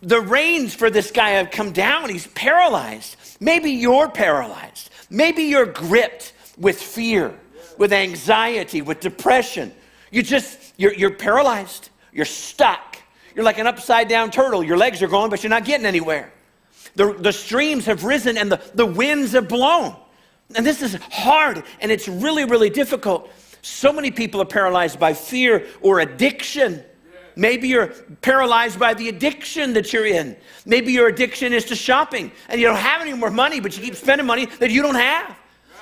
The 0.00 0.20
rains 0.20 0.74
for 0.74 0.90
this 0.90 1.10
guy 1.10 1.30
have 1.30 1.50
come 1.50 1.72
down. 1.72 2.08
He's 2.08 2.26
paralyzed. 2.28 3.16
Maybe 3.38 3.70
you're 3.70 4.08
paralyzed. 4.08 4.90
Maybe 5.10 5.44
you're 5.44 5.66
gripped 5.66 6.32
with 6.56 6.80
fear, 6.80 7.38
with 7.78 7.92
anxiety, 7.92 8.80
with 8.80 9.00
depression. 9.00 9.72
You 10.10 10.22
just, 10.22 10.74
you're, 10.76 10.94
you're 10.94 11.14
paralyzed. 11.14 11.90
You're 12.12 12.24
stuck. 12.24 12.98
You're 13.34 13.44
like 13.44 13.58
an 13.58 13.66
upside 13.66 14.08
down 14.08 14.30
turtle. 14.30 14.64
Your 14.64 14.76
legs 14.76 15.02
are 15.02 15.08
going, 15.08 15.30
but 15.30 15.42
you're 15.42 15.50
not 15.50 15.64
getting 15.64 15.86
anywhere. 15.86 16.32
The, 16.96 17.12
the 17.12 17.32
streams 17.32 17.86
have 17.86 18.04
risen 18.04 18.36
and 18.36 18.50
the, 18.50 18.60
the 18.74 18.86
winds 18.86 19.32
have 19.32 19.48
blown. 19.48 19.94
And 20.56 20.66
this 20.66 20.82
is 20.82 20.94
hard 21.10 21.62
and 21.80 21.92
it's 21.92 22.08
really, 22.08 22.44
really 22.44 22.70
difficult. 22.70 23.30
So 23.62 23.92
many 23.92 24.10
people 24.10 24.40
are 24.40 24.46
paralyzed 24.46 24.98
by 24.98 25.14
fear 25.14 25.66
or 25.80 26.00
addiction. 26.00 26.82
Maybe 27.36 27.68
you're 27.68 27.88
paralyzed 28.22 28.78
by 28.78 28.94
the 28.94 29.08
addiction 29.08 29.72
that 29.74 29.92
you're 29.92 30.06
in. 30.06 30.36
Maybe 30.66 30.92
your 30.92 31.08
addiction 31.08 31.52
is 31.52 31.64
to 31.66 31.76
shopping 31.76 32.32
and 32.48 32.60
you 32.60 32.66
don't 32.66 32.76
have 32.76 33.00
any 33.00 33.12
more 33.12 33.30
money, 33.30 33.60
but 33.60 33.76
you 33.76 33.82
keep 33.82 33.94
spending 33.94 34.26
money 34.26 34.46
that 34.46 34.70
you 34.70 34.82
don't 34.82 34.96
have. 34.96 35.36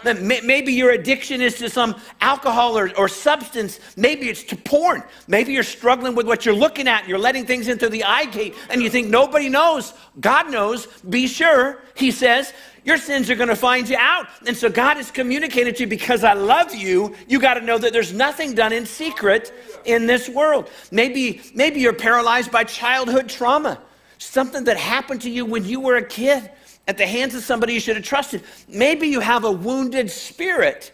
Maybe 0.04 0.72
your 0.72 0.90
addiction 0.90 1.40
is 1.40 1.56
to 1.56 1.68
some 1.68 2.00
alcohol 2.20 2.78
or, 2.78 2.96
or, 2.96 3.08
substance. 3.08 3.80
Maybe 3.96 4.28
it's 4.28 4.44
to 4.44 4.56
porn. 4.56 5.02
Maybe 5.26 5.52
you're 5.52 5.64
struggling 5.64 6.14
with 6.14 6.26
what 6.26 6.44
you're 6.44 6.54
looking 6.54 6.86
at 6.86 7.00
and 7.00 7.08
you're 7.08 7.18
letting 7.18 7.46
things 7.46 7.66
into 7.66 7.88
the 7.88 8.04
eye 8.04 8.26
gate 8.26 8.54
and 8.70 8.80
you 8.80 8.90
think 8.90 9.08
nobody 9.08 9.48
knows. 9.48 9.94
God 10.20 10.50
knows. 10.50 10.86
Be 11.08 11.26
sure, 11.26 11.82
He 11.94 12.12
says, 12.12 12.52
your 12.88 12.96
sins 12.96 13.28
are 13.28 13.34
going 13.34 13.50
to 13.50 13.54
find 13.56 13.86
you 13.86 13.98
out. 13.98 14.28
And 14.46 14.56
so 14.56 14.70
God 14.70 14.96
has 14.96 15.10
communicated 15.10 15.76
to 15.76 15.82
you 15.82 15.86
because 15.86 16.24
I 16.24 16.32
love 16.32 16.74
you. 16.74 17.14
You 17.28 17.38
got 17.38 17.54
to 17.54 17.60
know 17.60 17.76
that 17.76 17.92
there's 17.92 18.14
nothing 18.14 18.54
done 18.54 18.72
in 18.72 18.86
secret 18.86 19.52
in 19.84 20.06
this 20.06 20.26
world. 20.26 20.70
Maybe, 20.90 21.42
maybe 21.54 21.80
you're 21.80 21.92
paralyzed 21.92 22.50
by 22.50 22.64
childhood 22.64 23.28
trauma, 23.28 23.78
something 24.16 24.64
that 24.64 24.78
happened 24.78 25.20
to 25.22 25.30
you 25.30 25.44
when 25.44 25.66
you 25.66 25.80
were 25.80 25.96
a 25.96 26.02
kid 26.02 26.50
at 26.86 26.96
the 26.96 27.06
hands 27.06 27.34
of 27.34 27.42
somebody 27.42 27.74
you 27.74 27.80
should 27.80 27.96
have 27.96 28.06
trusted. 28.06 28.42
Maybe 28.68 29.08
you 29.08 29.20
have 29.20 29.44
a 29.44 29.52
wounded 29.52 30.10
spirit. 30.10 30.90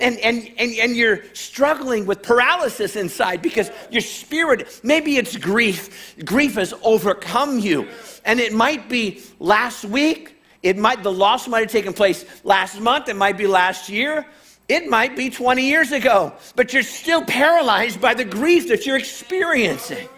And, 0.00 0.18
and, 0.18 0.52
and, 0.58 0.74
and 0.74 0.94
you're 0.94 1.24
struggling 1.32 2.04
with 2.04 2.22
paralysis 2.22 2.94
inside 2.94 3.40
because 3.40 3.70
your 3.90 4.02
spirit, 4.02 4.80
maybe 4.84 5.16
it's 5.16 5.34
grief. 5.38 6.14
Grief 6.26 6.56
has 6.56 6.74
overcome 6.82 7.58
you. 7.58 7.88
And 8.26 8.38
it 8.38 8.52
might 8.52 8.90
be 8.90 9.22
last 9.40 9.86
week, 9.86 10.37
It 10.62 10.76
might, 10.76 11.02
the 11.02 11.12
loss 11.12 11.46
might 11.46 11.60
have 11.60 11.70
taken 11.70 11.92
place 11.92 12.24
last 12.44 12.80
month, 12.80 13.08
it 13.08 13.16
might 13.16 13.38
be 13.38 13.46
last 13.46 13.88
year, 13.88 14.26
it 14.68 14.88
might 14.88 15.16
be 15.16 15.30
20 15.30 15.62
years 15.62 15.92
ago, 15.92 16.32
but 16.56 16.72
you're 16.72 16.82
still 16.82 17.24
paralyzed 17.24 18.00
by 18.00 18.14
the 18.14 18.24
grief 18.24 18.68
that 18.68 18.84
you're 18.84 18.98
experiencing. 18.98 20.08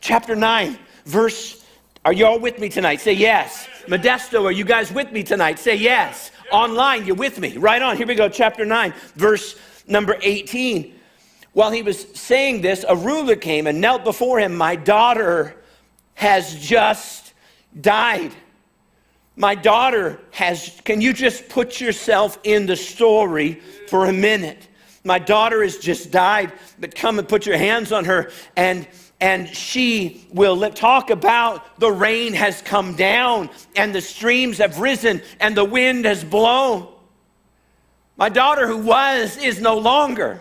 Chapter 0.00 0.36
9, 0.36 0.78
verse, 1.04 1.64
are 2.04 2.12
you 2.12 2.26
all 2.26 2.38
with 2.38 2.58
me 2.58 2.68
tonight? 2.68 3.00
Say 3.00 3.12
yes. 3.12 3.68
Modesto, 3.86 4.44
are 4.44 4.52
you 4.52 4.64
guys 4.64 4.92
with 4.92 5.12
me 5.12 5.22
tonight? 5.22 5.58
Say 5.58 5.76
yes. 5.76 6.30
Online, 6.50 7.04
you're 7.04 7.16
with 7.16 7.38
me. 7.38 7.56
Right 7.56 7.82
on. 7.82 7.96
Here 7.96 8.06
we 8.06 8.14
go. 8.14 8.28
Chapter 8.28 8.64
9, 8.64 8.94
verse 9.16 9.56
number 9.86 10.16
18. 10.22 10.94
While 11.52 11.70
he 11.70 11.82
was 11.82 12.06
saying 12.14 12.60
this, 12.60 12.84
a 12.88 12.94
ruler 12.94 13.36
came 13.36 13.66
and 13.66 13.80
knelt 13.80 14.04
before 14.04 14.38
him. 14.38 14.56
My 14.56 14.76
daughter 14.76 15.56
has 16.14 16.54
just 16.56 17.27
died. 17.80 18.32
My 19.36 19.54
daughter 19.54 20.20
has, 20.32 20.80
can 20.84 21.00
you 21.00 21.12
just 21.12 21.48
put 21.48 21.80
yourself 21.80 22.38
in 22.42 22.66
the 22.66 22.76
story 22.76 23.60
for 23.88 24.06
a 24.06 24.12
minute? 24.12 24.66
My 25.04 25.18
daughter 25.18 25.62
has 25.62 25.78
just 25.78 26.10
died, 26.10 26.52
but 26.78 26.94
come 26.94 27.18
and 27.18 27.28
put 27.28 27.46
your 27.46 27.56
hands 27.56 27.92
on 27.92 28.04
her 28.04 28.30
and 28.56 28.86
and 29.20 29.48
she 29.48 30.26
will 30.30 30.56
let 30.56 30.76
talk 30.76 31.10
about 31.10 31.80
the 31.80 31.90
rain 31.90 32.34
has 32.34 32.62
come 32.62 32.94
down 32.94 33.50
and 33.74 33.92
the 33.92 34.00
streams 34.00 34.58
have 34.58 34.78
risen 34.78 35.20
and 35.40 35.56
the 35.56 35.64
wind 35.64 36.04
has 36.04 36.22
blown. 36.22 36.86
My 38.16 38.28
daughter, 38.28 38.66
who 38.66 38.78
was, 38.78 39.36
is 39.36 39.60
no 39.60 39.78
longer. 39.78 40.40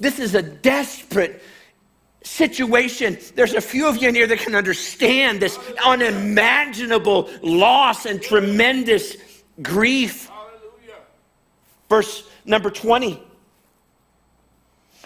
This 0.00 0.18
is 0.18 0.34
a 0.34 0.42
desperate 0.42 1.42
situation. 2.28 3.18
There's 3.34 3.54
a 3.54 3.60
few 3.60 3.88
of 3.88 3.96
you 3.96 4.08
in 4.08 4.14
here 4.14 4.26
that 4.26 4.38
can 4.38 4.54
understand 4.54 5.40
this 5.40 5.58
unimaginable 5.84 7.30
loss 7.42 8.06
and 8.06 8.20
tremendous 8.20 9.16
grief. 9.62 10.30
Verse 11.88 12.28
number 12.44 12.70
20. 12.70 13.22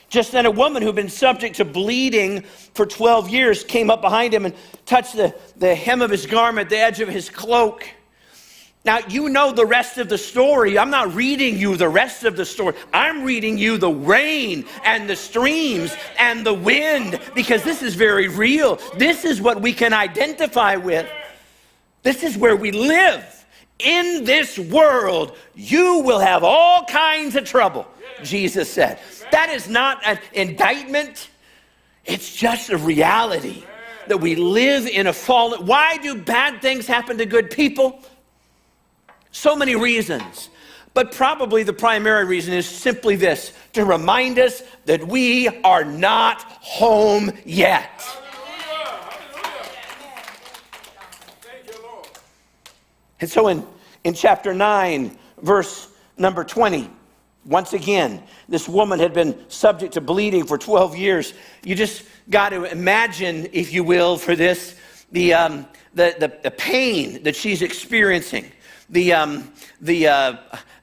Just 0.08 0.32
then, 0.32 0.44
a 0.44 0.50
woman 0.50 0.82
who'd 0.82 0.94
been 0.94 1.08
subject 1.08 1.56
to 1.56 1.64
bleeding 1.64 2.42
for 2.74 2.84
12 2.84 3.30
years 3.30 3.64
came 3.64 3.88
up 3.88 4.02
behind 4.02 4.34
him 4.34 4.44
and 4.44 4.54
touched 4.84 5.16
the, 5.16 5.34
the 5.56 5.74
hem 5.74 6.02
of 6.02 6.10
his 6.10 6.26
garment, 6.26 6.68
the 6.68 6.76
edge 6.76 7.00
of 7.00 7.08
his 7.08 7.30
cloak. 7.30 7.88
Now, 8.84 8.98
you 9.08 9.28
know 9.28 9.52
the 9.52 9.64
rest 9.64 9.98
of 9.98 10.08
the 10.08 10.18
story. 10.18 10.76
I'm 10.76 10.90
not 10.90 11.14
reading 11.14 11.56
you 11.56 11.76
the 11.76 11.88
rest 11.88 12.24
of 12.24 12.36
the 12.36 12.44
story. 12.44 12.74
I'm 12.92 13.22
reading 13.22 13.56
you 13.56 13.78
the 13.78 13.92
rain 13.92 14.66
and 14.84 15.08
the 15.08 15.14
streams 15.14 15.94
and 16.18 16.44
the 16.44 16.54
wind 16.54 17.20
because 17.34 17.62
this 17.62 17.80
is 17.80 17.94
very 17.94 18.26
real. 18.26 18.80
This 18.98 19.24
is 19.24 19.40
what 19.40 19.62
we 19.62 19.72
can 19.72 19.92
identify 19.92 20.74
with. 20.74 21.08
This 22.02 22.24
is 22.24 22.36
where 22.36 22.56
we 22.56 22.72
live. 22.72 23.24
In 23.78 24.24
this 24.24 24.58
world, 24.58 25.36
you 25.54 26.00
will 26.00 26.18
have 26.18 26.42
all 26.42 26.84
kinds 26.84 27.36
of 27.36 27.44
trouble, 27.44 27.86
Jesus 28.24 28.68
said. 28.68 28.98
That 29.30 29.50
is 29.50 29.68
not 29.68 30.04
an 30.04 30.18
indictment, 30.32 31.30
it's 32.04 32.34
just 32.34 32.70
a 32.70 32.76
reality 32.76 33.64
that 34.08 34.18
we 34.18 34.34
live 34.34 34.86
in 34.86 35.06
a 35.06 35.12
fallen. 35.12 35.66
Why 35.66 35.96
do 35.98 36.16
bad 36.16 36.60
things 36.60 36.86
happen 36.86 37.18
to 37.18 37.26
good 37.26 37.50
people? 37.50 38.02
So 39.32 39.56
many 39.56 39.74
reasons. 39.74 40.50
But 40.94 41.12
probably 41.12 41.62
the 41.62 41.72
primary 41.72 42.26
reason 42.26 42.52
is 42.52 42.68
simply 42.68 43.16
this 43.16 43.52
to 43.72 43.84
remind 43.84 44.38
us 44.38 44.62
that 44.84 45.06
we 45.06 45.48
are 45.62 45.84
not 45.84 46.42
home 46.42 47.32
yet. 47.46 48.04
And 53.20 53.30
so 53.30 53.48
in, 53.48 53.64
in 54.04 54.14
chapter 54.14 54.52
9, 54.52 55.16
verse 55.40 55.88
number 56.18 56.44
20, 56.44 56.90
once 57.46 57.72
again, 57.72 58.22
this 58.48 58.68
woman 58.68 58.98
had 58.98 59.14
been 59.14 59.48
subject 59.48 59.94
to 59.94 60.00
bleeding 60.00 60.44
for 60.44 60.58
12 60.58 60.96
years. 60.96 61.32
You 61.62 61.74
just 61.74 62.04
got 62.28 62.50
to 62.50 62.64
imagine, 62.64 63.48
if 63.52 63.72
you 63.72 63.82
will, 63.82 64.18
for 64.18 64.36
this, 64.36 64.76
the, 65.10 65.34
um, 65.34 65.66
the, 65.94 66.14
the, 66.18 66.38
the 66.42 66.50
pain 66.50 67.22
that 67.22 67.34
she's 67.34 67.62
experiencing 67.62 68.50
the, 68.92 69.12
um, 69.12 69.52
the 69.80 70.06
uh, 70.06 70.36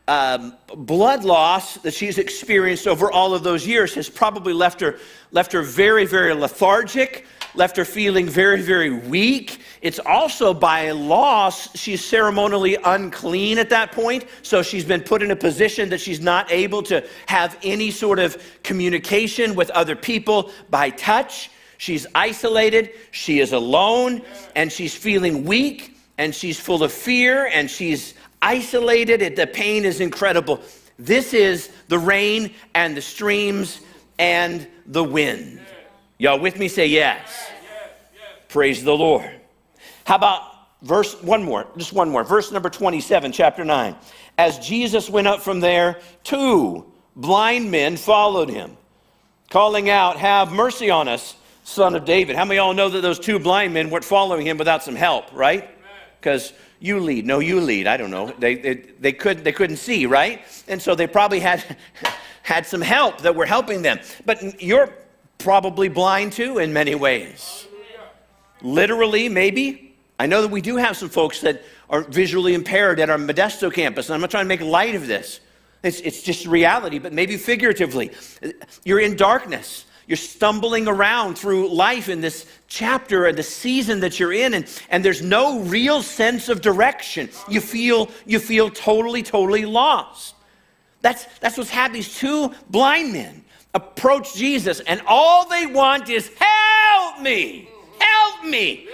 um, 0.08 0.58
blood 0.76 1.24
loss 1.24 1.76
that 1.76 1.94
she's 1.94 2.18
experienced 2.18 2.88
over 2.88 3.12
all 3.12 3.34
of 3.34 3.44
those 3.44 3.66
years 3.66 3.94
has 3.94 4.10
probably 4.10 4.52
left 4.52 4.82
her, 4.82 4.98
left 5.32 5.54
her 5.54 5.62
very, 5.62 6.06
very 6.06 6.34
lethargic, 6.34 7.28
left 7.54 7.78
her 7.78 7.86
feeling 7.86 8.28
very, 8.28 8.62
very 8.62 8.90
weak. 8.90 9.62
It's 9.84 10.00
also 10.00 10.54
by 10.54 10.90
loss, 10.92 11.78
she's 11.78 12.04
ceremonially 12.04 12.78
unclean 12.84 13.60
at 13.60 13.70
that 13.70 13.92
point. 13.92 14.26
So 14.42 14.64
she's 14.64 14.86
been 14.86 15.02
put 15.02 15.22
in 15.22 15.30
a 15.30 15.36
position 15.36 15.90
that 15.90 16.02
she's 16.02 16.20
not 16.20 16.52
able 16.52 16.82
to 16.84 17.08
have 17.28 17.58
any 17.64 17.92
sort 17.92 18.18
of 18.18 18.44
communication 18.64 19.54
with 19.54 19.70
other 19.72 19.96
people 19.96 20.52
by 20.72 20.90
touch. 20.90 21.52
She's 21.78 22.08
isolated, 22.16 22.92
she 23.12 23.40
is 23.40 23.54
alone, 23.54 24.24
and 24.56 24.72
she's 24.72 24.96
feeling 24.96 25.46
weak 25.46 25.96
and 26.20 26.36
she's 26.36 26.60
full 26.60 26.84
of 26.84 26.92
fear 26.92 27.48
and 27.48 27.72
she's 27.72 28.14
isolated. 28.42 29.36
the 29.38 29.48
pain 29.48 29.86
is 29.86 30.02
incredible. 30.02 30.62
This 31.00 31.34
is 31.34 31.72
the 31.88 31.98
rain 31.98 32.54
and 32.76 32.96
the 32.96 33.02
streams 33.02 33.80
and 34.20 34.68
the 34.86 35.04
wind. 35.04 35.62
Y'all 36.18 36.38
with 36.38 36.60
me? 36.60 36.68
Say 36.68 36.88
yes. 36.88 37.50
Praise 38.50 38.84
the 38.84 38.96
Lord. 38.96 39.32
How 40.04 40.16
about 40.16 40.42
verse 40.82 41.16
one 41.24 41.42
more? 41.42 41.66
Just 41.78 41.94
one 41.94 42.10
more. 42.10 42.26
Verse 42.26 42.52
number 42.52 42.70
27, 42.70 43.32
chapter 43.32 43.64
9. 43.64 43.96
As 44.38 44.60
Jesus 44.60 45.10
went 45.10 45.28
up 45.28 45.40
from 45.40 45.62
there, 45.62 46.02
two 46.26 46.86
blind 47.16 47.72
men 47.72 47.96
followed 47.96 48.50
him, 48.50 48.76
calling 49.50 49.90
out, 49.90 50.18
Have 50.18 50.52
mercy 50.52 50.90
on 50.90 51.08
us, 51.08 51.36
son 51.64 51.96
of 51.96 52.04
David. 52.04 52.36
How 52.36 52.44
many 52.44 52.60
of 52.60 52.66
y'all 52.66 52.74
know 52.74 52.90
that 52.90 53.02
those 53.02 53.20
two 53.20 53.40
blind 53.40 53.74
men 53.74 53.90
weren't 53.90 54.04
following 54.04 54.46
him 54.46 54.58
without 54.58 54.84
some 54.84 54.96
help, 54.96 55.32
right? 55.32 55.70
Because 56.20 56.54
you 56.80 57.00
lead. 57.00 57.26
No, 57.26 57.40
you 57.40 57.60
lead. 57.60 57.88
I 57.88 57.98
don't 57.98 58.12
know. 58.12 58.34
They, 58.40 58.56
they, 58.56 58.74
they, 59.00 59.12
couldn't, 59.12 59.44
they 59.44 59.52
couldn't 59.52 59.78
see, 59.78 60.06
right? 60.06 60.42
And 60.68 60.82
so 60.82 60.96
they 60.96 61.08
probably 61.08 61.40
had, 61.40 61.78
had 62.44 62.66
some 62.66 62.82
help 62.82 63.22
that 63.22 63.36
were 63.36 63.46
helping 63.46 63.82
them. 63.82 64.00
But 64.26 64.62
you're 64.62 64.94
probably 65.38 65.90
blind 65.90 66.34
too 66.34 66.60
in 66.60 66.74
many 66.74 66.96
ways. 66.96 67.68
Literally, 68.62 69.30
maybe. 69.30 69.96
I 70.20 70.26
know 70.26 70.42
that 70.42 70.52
we 70.52 70.62
do 70.62 70.76
have 70.76 70.98
some 70.98 71.10
folks 71.10 71.42
that 71.42 71.64
are 71.90 72.02
visually 72.02 72.54
impaired 72.54 73.00
at 73.00 73.10
our 73.10 73.18
Modesto 73.18 73.74
campus, 73.74 74.08
and 74.10 74.16
I'm 74.16 74.22
not 74.22 74.32
trying 74.32 74.46
to 74.46 74.50
make 74.50 74.62
light 74.62 74.96
of 74.96 75.08
this. 75.08 75.40
It's, 75.82 76.02
it's 76.02 76.22
just 76.22 76.46
reality, 76.46 77.00
but 77.00 77.14
maybe 77.14 77.38
figuratively. 77.38 78.12
Uh, 78.44 78.50
you're 78.84 79.00
in 79.00 79.16
darkness. 79.16 79.86
You're 80.10 80.18
stumbling 80.18 80.88
around 80.88 81.38
through 81.38 81.70
life 81.70 82.10
in 82.10 82.20
this 82.20 82.48
chapter 82.68 83.28
and 83.28 83.38
the 83.38 83.44
season 83.44 84.00
that 84.00 84.20
you're 84.20 84.34
in, 84.34 84.56
and, 84.56 84.82
and 84.90 85.06
there's 85.06 85.22
no 85.22 85.60
real 85.60 86.02
sense 86.02 86.50
of 86.50 86.62
direction. 86.62 87.30
You 87.48 87.62
feel, 87.62 88.10
you 88.26 88.40
feel 88.40 88.72
totally, 88.72 89.22
totally 89.22 89.68
lost. 89.68 90.34
That's, 91.02 91.28
that's 91.42 91.60
what's 91.60 91.70
happened. 91.70 91.98
These 91.98 92.18
two 92.18 92.52
blind 92.72 93.14
men 93.14 93.46
approach 93.76 94.34
Jesus, 94.34 94.80
and 94.80 95.00
all 95.06 95.48
they 95.48 95.68
want 95.68 96.10
is, 96.10 96.32
Help 96.40 97.22
me! 97.22 97.70
Help 98.00 98.46
me! 98.46 98.90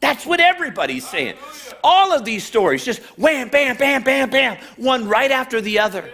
That's 0.00 0.26
what 0.26 0.40
everybody's 0.40 1.06
saying. 1.06 1.36
All 1.84 2.12
of 2.12 2.24
these 2.24 2.42
stories, 2.42 2.84
just 2.84 3.02
wham, 3.16 3.50
bam, 3.50 3.76
bam, 3.76 4.02
bam, 4.02 4.30
bam, 4.30 4.58
one 4.78 5.06
right 5.06 5.30
after 5.30 5.60
the 5.60 5.78
other. 5.78 6.10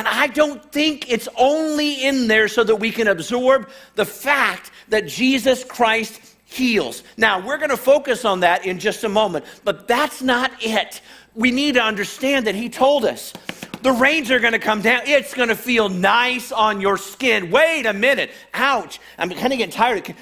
And 0.00 0.08
I 0.08 0.28
don't 0.28 0.64
think 0.72 1.12
it's 1.12 1.28
only 1.36 2.06
in 2.06 2.26
there 2.26 2.48
so 2.48 2.64
that 2.64 2.76
we 2.76 2.90
can 2.90 3.06
absorb 3.06 3.68
the 3.96 4.06
fact 4.06 4.70
that 4.88 5.06
Jesus 5.06 5.62
Christ 5.62 6.22
heals. 6.46 7.02
Now, 7.18 7.46
we're 7.46 7.58
going 7.58 7.68
to 7.68 7.76
focus 7.76 8.24
on 8.24 8.40
that 8.40 8.64
in 8.64 8.78
just 8.78 9.04
a 9.04 9.10
moment, 9.10 9.44
but 9.62 9.86
that's 9.86 10.22
not 10.22 10.52
it. 10.62 11.02
We 11.34 11.50
need 11.50 11.74
to 11.74 11.82
understand 11.82 12.46
that 12.46 12.54
He 12.54 12.70
told 12.70 13.04
us 13.04 13.34
the 13.82 13.92
rains 13.92 14.30
are 14.30 14.40
going 14.40 14.54
to 14.54 14.58
come 14.58 14.80
down. 14.80 15.02
It's 15.04 15.34
going 15.34 15.50
to 15.50 15.54
feel 15.54 15.90
nice 15.90 16.50
on 16.50 16.80
your 16.80 16.96
skin. 16.96 17.50
Wait 17.50 17.84
a 17.84 17.92
minute. 17.92 18.30
Ouch. 18.54 19.00
I'm 19.18 19.28
kind 19.28 19.52
of 19.52 19.58
getting 19.58 19.70
tired. 19.70 20.14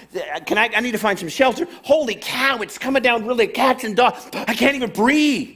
Can 0.45 0.59
I, 0.59 0.71
I 0.75 0.81
need 0.81 0.91
to 0.91 0.99
find 0.99 1.17
some 1.17 1.29
shelter. 1.29 1.69
Holy 1.85 2.17
cow, 2.17 2.59
it's 2.63 2.79
coming 2.79 3.05
down 3.05 3.29
really 3.29 3.47
cats 3.47 3.85
and 3.85 3.95
dogs. 3.95 4.29
I 4.33 4.55
can't 4.55 4.75
even 4.75 4.91
breathe. 4.91 5.55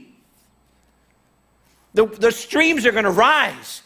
The, 1.93 2.05
the 2.05 2.31
streams 2.31 2.85
are 2.85 2.93
going 2.93 3.03
to 3.03 3.11
rise. 3.11 3.82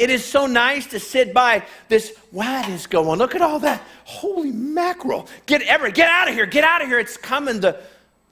It 0.00 0.10
is 0.10 0.24
so 0.24 0.46
nice 0.46 0.86
to 0.88 0.98
sit 0.98 1.34
by 1.34 1.64
this. 1.88 2.16
What 2.30 2.68
is 2.70 2.86
going? 2.86 3.18
Look 3.18 3.34
at 3.34 3.42
all 3.42 3.60
that. 3.60 3.82
Holy 4.04 4.50
mackerel. 4.50 5.28
Get 5.46 5.62
ever 5.62 5.90
get 5.90 6.08
out 6.08 6.28
of 6.28 6.34
here. 6.34 6.46
Get 6.46 6.64
out 6.64 6.82
of 6.82 6.88
here. 6.88 6.98
It's 6.98 7.18
coming. 7.18 7.60
The, 7.60 7.80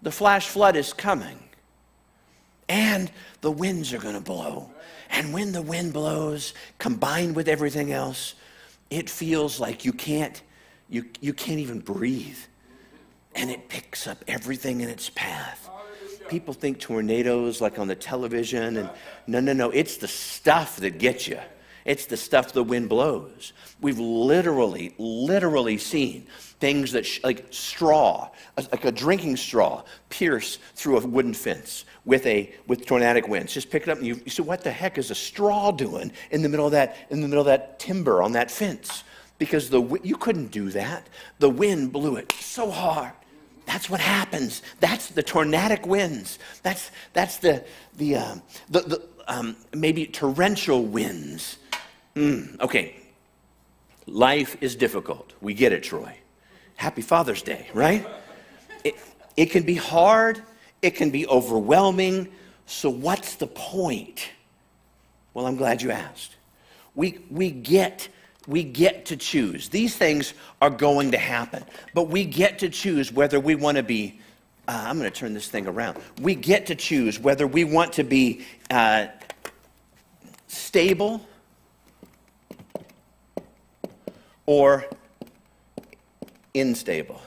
the 0.02 0.10
flash 0.10 0.48
flood 0.48 0.76
is 0.76 0.92
coming. 0.94 1.38
And 2.70 3.10
the 3.42 3.50
winds 3.52 3.92
are 3.92 3.98
going 3.98 4.14
to 4.14 4.20
blow. 4.20 4.70
And 5.10 5.32
when 5.34 5.52
the 5.52 5.62
wind 5.62 5.92
blows, 5.92 6.54
combined 6.78 7.36
with 7.36 7.48
everything 7.48 7.92
else, 7.92 8.34
it 8.90 9.10
feels 9.10 9.60
like 9.60 9.84
you 9.84 9.92
can't, 9.92 10.42
you, 10.88 11.04
you 11.20 11.34
can't 11.34 11.60
even 11.60 11.80
breathe. 11.80 12.38
and 13.34 13.50
it 13.50 13.68
picks 13.68 14.06
up 14.06 14.24
everything 14.26 14.80
in 14.80 14.88
its 14.88 15.10
path. 15.10 15.70
People 16.28 16.52
think 16.52 16.78
tornadoes 16.80 17.60
like 17.60 17.78
on 17.78 17.88
the 17.88 17.94
television, 17.94 18.76
and 18.76 18.90
no, 19.26 19.40
no, 19.40 19.52
no, 19.52 19.70
it's 19.70 19.96
the 19.96 20.08
stuff 20.08 20.76
that 20.78 20.98
gets 20.98 21.26
you. 21.28 21.38
It's 21.88 22.04
the 22.04 22.18
stuff 22.18 22.52
the 22.52 22.62
wind 22.62 22.90
blows. 22.90 23.54
We've 23.80 23.98
literally, 23.98 24.94
literally 24.98 25.78
seen 25.78 26.26
things 26.60 26.92
that, 26.92 27.06
sh- 27.06 27.20
like 27.24 27.46
straw, 27.48 28.28
like 28.58 28.84
a 28.84 28.92
drinking 28.92 29.38
straw, 29.38 29.82
pierce 30.10 30.58
through 30.74 30.98
a 30.98 31.06
wooden 31.06 31.32
fence 31.32 31.86
with 32.04 32.26
a 32.26 32.52
with 32.66 32.84
tornadic 32.84 33.26
winds. 33.26 33.54
Just 33.54 33.70
pick 33.70 33.84
it 33.84 33.88
up 33.88 33.96
and 33.96 34.06
you, 34.06 34.20
you 34.22 34.30
say, 34.30 34.42
"What 34.42 34.62
the 34.62 34.70
heck 34.70 34.98
is 34.98 35.10
a 35.10 35.14
straw 35.14 35.70
doing 35.70 36.12
in 36.30 36.42
the 36.42 36.50
middle 36.50 36.66
of 36.66 36.72
that 36.72 36.94
in 37.08 37.22
the 37.22 37.28
middle 37.28 37.40
of 37.40 37.46
that 37.46 37.78
timber 37.78 38.22
on 38.22 38.32
that 38.32 38.50
fence?" 38.50 39.02
Because 39.38 39.70
the 39.70 39.98
you 40.02 40.18
couldn't 40.18 40.50
do 40.50 40.68
that. 40.68 41.08
The 41.38 41.48
wind 41.48 41.90
blew 41.90 42.16
it 42.16 42.30
so 42.32 42.70
hard. 42.70 43.12
That's 43.64 43.88
what 43.88 44.00
happens. 44.00 44.60
That's 44.80 45.08
the 45.08 45.22
tornadic 45.22 45.86
winds. 45.86 46.38
That's 46.62 46.90
that's 47.14 47.38
the 47.38 47.64
the 47.96 48.16
um, 48.16 48.42
the, 48.68 48.80
the 48.80 49.08
um, 49.26 49.56
maybe 49.72 50.04
torrential 50.04 50.84
winds 50.84 51.56
Mm, 52.18 52.60
okay. 52.60 52.96
Life 54.08 54.56
is 54.60 54.74
difficult. 54.74 55.34
We 55.40 55.54
get 55.54 55.72
it, 55.72 55.84
Troy. 55.84 56.16
Happy 56.74 57.00
Father's 57.00 57.42
Day, 57.42 57.68
right? 57.72 58.04
It, 58.82 58.96
it 59.36 59.46
can 59.52 59.62
be 59.62 59.76
hard, 59.76 60.42
it 60.82 60.96
can 60.96 61.10
be 61.10 61.28
overwhelming. 61.28 62.26
So, 62.66 62.90
what's 62.90 63.36
the 63.36 63.46
point? 63.46 64.30
Well, 65.32 65.46
I'm 65.46 65.54
glad 65.54 65.80
you 65.80 65.92
asked. 65.92 66.34
We, 66.96 67.20
we, 67.30 67.52
get, 67.52 68.08
we 68.48 68.64
get 68.64 69.06
to 69.06 69.16
choose. 69.16 69.68
These 69.68 69.96
things 69.96 70.34
are 70.60 70.70
going 70.70 71.12
to 71.12 71.18
happen, 71.18 71.64
but 71.94 72.08
we 72.08 72.24
get 72.24 72.58
to 72.58 72.68
choose 72.68 73.12
whether 73.12 73.38
we 73.38 73.54
want 73.54 73.76
to 73.76 73.84
be. 73.84 74.18
Uh, 74.66 74.86
I'm 74.86 74.98
going 74.98 75.10
to 75.10 75.16
turn 75.16 75.34
this 75.34 75.48
thing 75.48 75.68
around. 75.68 75.98
We 76.20 76.34
get 76.34 76.66
to 76.66 76.74
choose 76.74 77.20
whether 77.20 77.46
we 77.46 77.62
want 77.62 77.92
to 77.92 78.02
be 78.02 78.44
uh, 78.70 79.06
stable 80.48 81.24
or 84.48 84.82
unstable. 86.54 87.20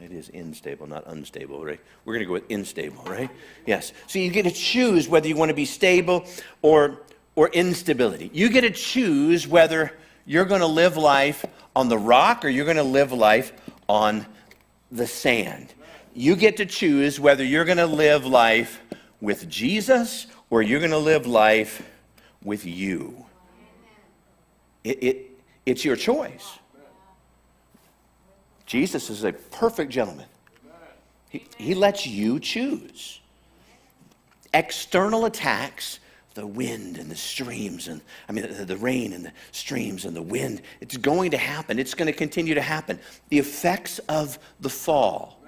It 0.00 0.10
is 0.12 0.30
unstable, 0.30 0.86
not 0.86 1.04
unstable, 1.06 1.62
right? 1.62 1.78
We're 2.06 2.14
going 2.14 2.22
to 2.22 2.26
go 2.26 2.32
with 2.32 2.50
unstable, 2.50 3.02
right? 3.02 3.28
Yes. 3.66 3.92
So 4.06 4.18
you 4.18 4.30
get 4.30 4.44
to 4.44 4.50
choose 4.50 5.06
whether 5.06 5.28
you 5.28 5.36
want 5.36 5.50
to 5.50 5.54
be 5.54 5.66
stable 5.66 6.24
or, 6.62 7.02
or 7.36 7.48
instability. 7.50 8.30
You 8.32 8.48
get 8.48 8.62
to 8.62 8.70
choose 8.70 9.46
whether 9.46 9.92
you're 10.24 10.46
going 10.46 10.62
to 10.62 10.66
live 10.66 10.96
life 10.96 11.44
on 11.76 11.90
the 11.90 11.98
rock 11.98 12.42
or 12.42 12.48
you're 12.48 12.64
going 12.64 12.78
to 12.78 12.82
live 12.82 13.12
life 13.12 13.52
on 13.90 14.24
the 14.90 15.06
sand. 15.06 15.74
You 16.14 16.34
get 16.34 16.56
to 16.56 16.64
choose 16.64 17.20
whether 17.20 17.44
you're 17.44 17.66
going 17.66 17.76
to 17.76 17.86
live 17.86 18.24
life 18.24 18.80
with 19.20 19.50
Jesus 19.50 20.28
or 20.48 20.62
you're 20.62 20.80
going 20.80 20.92
to 20.92 20.96
live 20.96 21.26
life 21.26 21.86
with 22.42 22.64
you. 22.64 23.26
It, 24.88 25.02
it, 25.02 25.30
it's 25.66 25.84
your 25.84 25.96
choice. 25.96 26.58
Jesus 28.64 29.10
is 29.10 29.22
a 29.22 29.32
perfect 29.32 29.92
gentleman. 29.92 30.24
He, 31.28 31.44
he 31.58 31.74
lets 31.74 32.06
you 32.06 32.40
choose. 32.40 33.20
External 34.54 35.26
attacks, 35.26 36.00
the 36.32 36.46
wind 36.46 36.96
and 36.96 37.10
the 37.10 37.16
streams, 37.16 37.86
and 37.86 38.00
I 38.30 38.32
mean, 38.32 38.50
the, 38.50 38.64
the 38.64 38.78
rain 38.78 39.12
and 39.12 39.26
the 39.26 39.32
streams 39.52 40.06
and 40.06 40.16
the 40.16 40.22
wind, 40.22 40.62
it's 40.80 40.96
going 40.96 41.32
to 41.32 41.38
happen. 41.38 41.78
It's 41.78 41.92
going 41.92 42.06
to 42.06 42.16
continue 42.16 42.54
to 42.54 42.62
happen. 42.62 42.98
The 43.28 43.38
effects 43.38 43.98
of 44.08 44.38
the 44.60 44.70
fall, 44.70 45.38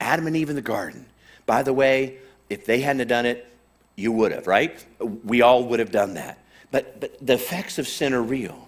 Adam 0.00 0.26
and 0.26 0.36
Eve 0.36 0.50
in 0.50 0.56
the 0.56 0.62
garden. 0.62 1.06
By 1.46 1.62
the 1.62 1.72
way, 1.72 2.18
if 2.48 2.66
they 2.66 2.80
hadn't 2.80 3.06
done 3.06 3.24
it, 3.24 3.46
you 3.94 4.10
would 4.10 4.32
have, 4.32 4.48
right? 4.48 4.84
We 4.98 5.42
all 5.42 5.62
would 5.66 5.78
have 5.78 5.92
done 5.92 6.14
that. 6.14 6.38
But, 6.72 6.98
but 7.00 7.24
the 7.24 7.34
effects 7.34 7.78
of 7.78 7.86
sin 7.86 8.14
are 8.14 8.22
real 8.22 8.66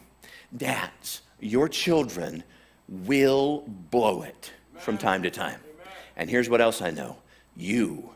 dads, 0.56 1.22
your 1.40 1.68
children 1.68 2.44
will 2.88 3.64
blow 3.90 4.22
it 4.22 4.52
from 4.78 4.98
time 4.98 5.22
to 5.22 5.30
time. 5.30 5.60
And 6.16 6.28
here's 6.28 6.48
what 6.48 6.60
else 6.60 6.82
I 6.82 6.90
know 6.90 7.16
you, 7.56 8.10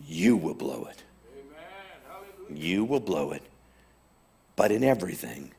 you 0.00 0.36
will 0.36 0.54
blow 0.54 0.88
it. 0.90 1.02
You 2.54 2.84
will 2.84 3.00
blow 3.00 3.32
it. 3.32 3.42
But 4.56 4.70
in 4.70 4.84
everything, 4.84 5.52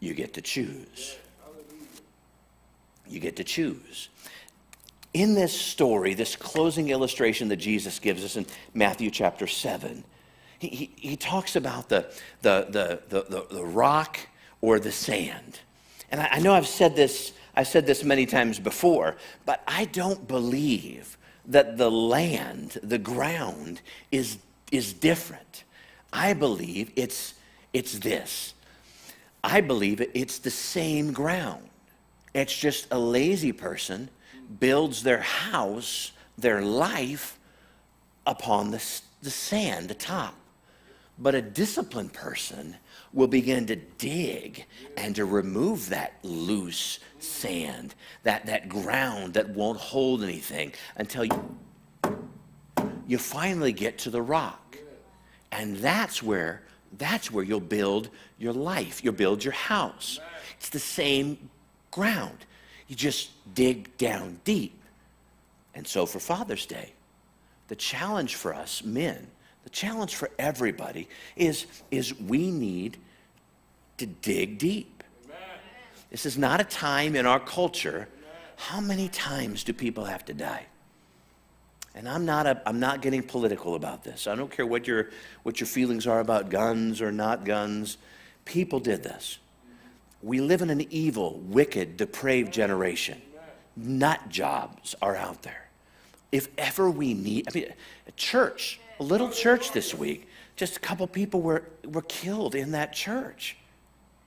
you 0.00 0.14
get 0.14 0.34
to 0.34 0.40
choose. 0.40 1.16
You 3.06 3.20
get 3.20 3.36
to 3.36 3.44
choose. 3.44 4.08
In 5.12 5.34
this 5.34 5.52
story, 5.52 6.14
this 6.14 6.36
closing 6.36 6.88
illustration 6.88 7.48
that 7.48 7.56
Jesus 7.56 7.98
gives 7.98 8.24
us 8.24 8.36
in 8.36 8.46
Matthew 8.72 9.10
chapter 9.10 9.46
7, 9.46 10.04
he, 10.58 10.68
he, 10.68 10.90
he 10.96 11.16
talks 11.16 11.54
about 11.56 11.90
the, 11.90 12.10
the, 12.40 12.66
the, 12.70 13.02
the, 13.08 13.26
the, 13.28 13.54
the 13.54 13.64
rock 13.64 14.18
or 14.62 14.80
the 14.80 14.92
sand. 14.92 15.60
And 16.10 16.22
I, 16.22 16.28
I 16.32 16.38
know 16.38 16.54
I've 16.54 16.66
said 16.66 16.96
this, 16.96 17.32
I've 17.54 17.68
said 17.68 17.86
this 17.86 18.02
many 18.02 18.24
times 18.24 18.58
before, 18.58 19.16
but 19.44 19.62
I 19.68 19.84
don't 19.84 20.26
believe 20.26 21.18
that 21.46 21.76
the 21.76 21.90
land, 21.90 22.78
the 22.82 22.98
ground, 22.98 23.82
is, 24.10 24.38
is 24.70 24.94
different. 24.94 25.64
I 26.12 26.32
believe 26.32 26.90
it's, 26.96 27.34
it's 27.74 27.98
this. 27.98 28.54
I 29.44 29.60
believe 29.60 30.00
it's 30.14 30.38
the 30.38 30.50
same 30.50 31.12
ground. 31.12 31.68
It's 32.32 32.56
just 32.56 32.86
a 32.90 32.98
lazy 32.98 33.52
person 33.52 34.08
builds 34.60 35.02
their 35.02 35.20
house, 35.20 36.12
their 36.38 36.62
life, 36.62 37.38
upon 38.26 38.70
the, 38.70 38.82
the 39.22 39.30
sand, 39.30 39.88
the 39.88 39.94
top. 39.94 40.34
But 41.18 41.34
a 41.34 41.42
disciplined 41.42 42.12
person 42.12 42.76
will 43.12 43.26
begin 43.26 43.66
to 43.66 43.76
dig 43.76 44.64
and 44.96 45.14
to 45.16 45.24
remove 45.24 45.90
that 45.90 46.14
loose 46.22 46.98
sand, 47.18 47.94
that, 48.22 48.46
that 48.46 48.68
ground 48.68 49.34
that 49.34 49.50
won't 49.50 49.78
hold 49.78 50.22
anything 50.22 50.72
until 50.96 51.24
you, 51.24 51.58
you 53.06 53.18
finally 53.18 53.72
get 53.72 53.98
to 53.98 54.10
the 54.10 54.22
rock. 54.22 54.78
And 55.50 55.76
that's 55.76 56.22
where, 56.22 56.62
that's 56.96 57.30
where 57.30 57.44
you'll 57.44 57.60
build 57.60 58.08
your 58.38 58.54
life. 58.54 59.04
You'll 59.04 59.12
build 59.12 59.44
your 59.44 59.52
house. 59.52 60.18
It's 60.56 60.70
the 60.70 60.78
same 60.78 61.50
ground. 61.90 62.46
You 62.88 62.96
just 62.96 63.30
dig 63.54 63.96
down 63.98 64.40
deep. 64.44 64.78
And 65.74 65.86
so 65.86 66.06
for 66.06 66.18
Father's 66.18 66.66
Day, 66.66 66.92
the 67.68 67.76
challenge 67.76 68.36
for 68.36 68.54
us 68.54 68.82
men 68.82 69.28
challenge 69.72 70.14
for 70.14 70.30
everybody 70.38 71.08
is, 71.34 71.66
is 71.90 72.18
we 72.20 72.50
need 72.50 72.98
to 73.98 74.06
dig 74.06 74.58
deep. 74.58 75.02
Amen. 75.24 75.38
This 76.10 76.26
is 76.26 76.38
not 76.38 76.60
a 76.60 76.64
time 76.64 77.16
in 77.16 77.26
our 77.26 77.40
culture. 77.40 78.08
How 78.56 78.80
many 78.80 79.08
times 79.08 79.64
do 79.64 79.72
people 79.72 80.04
have 80.04 80.24
to 80.26 80.34
die? 80.34 80.66
And 81.94 82.08
I'm 82.08 82.24
not, 82.24 82.46
a, 82.46 82.62
I'm 82.66 82.80
not 82.80 83.02
getting 83.02 83.22
political 83.22 83.74
about 83.74 84.02
this. 84.02 84.26
I 84.26 84.34
don't 84.34 84.50
care 84.50 84.66
what 84.66 84.86
your, 84.86 85.10
what 85.42 85.60
your 85.60 85.66
feelings 85.66 86.06
are 86.06 86.20
about 86.20 86.48
guns 86.48 87.02
or 87.02 87.12
not 87.12 87.44
guns. 87.44 87.98
People 88.44 88.80
did 88.80 89.02
this. 89.02 89.38
We 90.22 90.40
live 90.40 90.62
in 90.62 90.70
an 90.70 90.86
evil, 90.90 91.38
wicked, 91.40 91.96
depraved 91.96 92.52
generation. 92.52 93.20
Nut 93.76 94.20
jobs 94.28 94.94
are 95.02 95.16
out 95.16 95.42
there. 95.42 95.68
If 96.30 96.48
ever 96.56 96.90
we 96.90 97.12
need, 97.12 97.48
I 97.48 97.58
mean, 97.58 97.72
a 98.06 98.12
church, 98.12 98.80
little 99.02 99.30
church 99.30 99.72
this 99.72 99.94
week, 99.94 100.28
just 100.56 100.76
a 100.76 100.80
couple 100.80 101.06
people 101.06 101.40
were, 101.40 101.64
were 101.84 102.02
killed 102.02 102.54
in 102.54 102.72
that 102.72 102.92
church. 102.92 103.56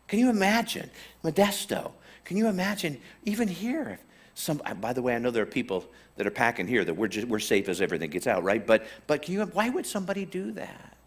Can 0.08 0.20
you 0.20 0.30
imagine? 0.30 0.90
Modesto. 1.24 1.92
Can 2.24 2.38
you 2.38 2.48
imagine 2.48 3.00
even 3.24 3.48
here? 3.48 4.00
Some, 4.34 4.62
uh, 4.66 4.74
by 4.74 4.94
the 4.94 5.02
way, 5.02 5.16
I 5.16 5.20
know 5.20 5.32
there 5.32 5.44
are 5.44 5.48
people 5.48 5.86
that 6.18 6.28
are 6.28 6.32
packing 6.32 6.68
here 6.68 6.84
that 6.84 6.94
we're, 6.94 7.08
just, 7.08 7.28
we're 7.28 7.40
safe 7.40 7.70
as 7.70 7.82
everything 7.82 8.10
gets 8.10 8.28
out, 8.28 8.44
right? 8.44 8.66
But, 8.66 8.86
but 9.08 9.22
can 9.22 9.34
you, 9.34 9.46
why 9.46 9.70
would 9.70 9.86
somebody 9.86 10.26
do 10.26 10.52
that? 10.54 10.98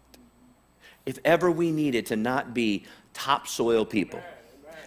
If 1.05 1.19
ever 1.25 1.51
we 1.51 1.71
needed 1.71 2.05
to 2.07 2.15
not 2.15 2.53
be 2.53 2.85
topsoil 3.13 3.85
people, 3.85 4.21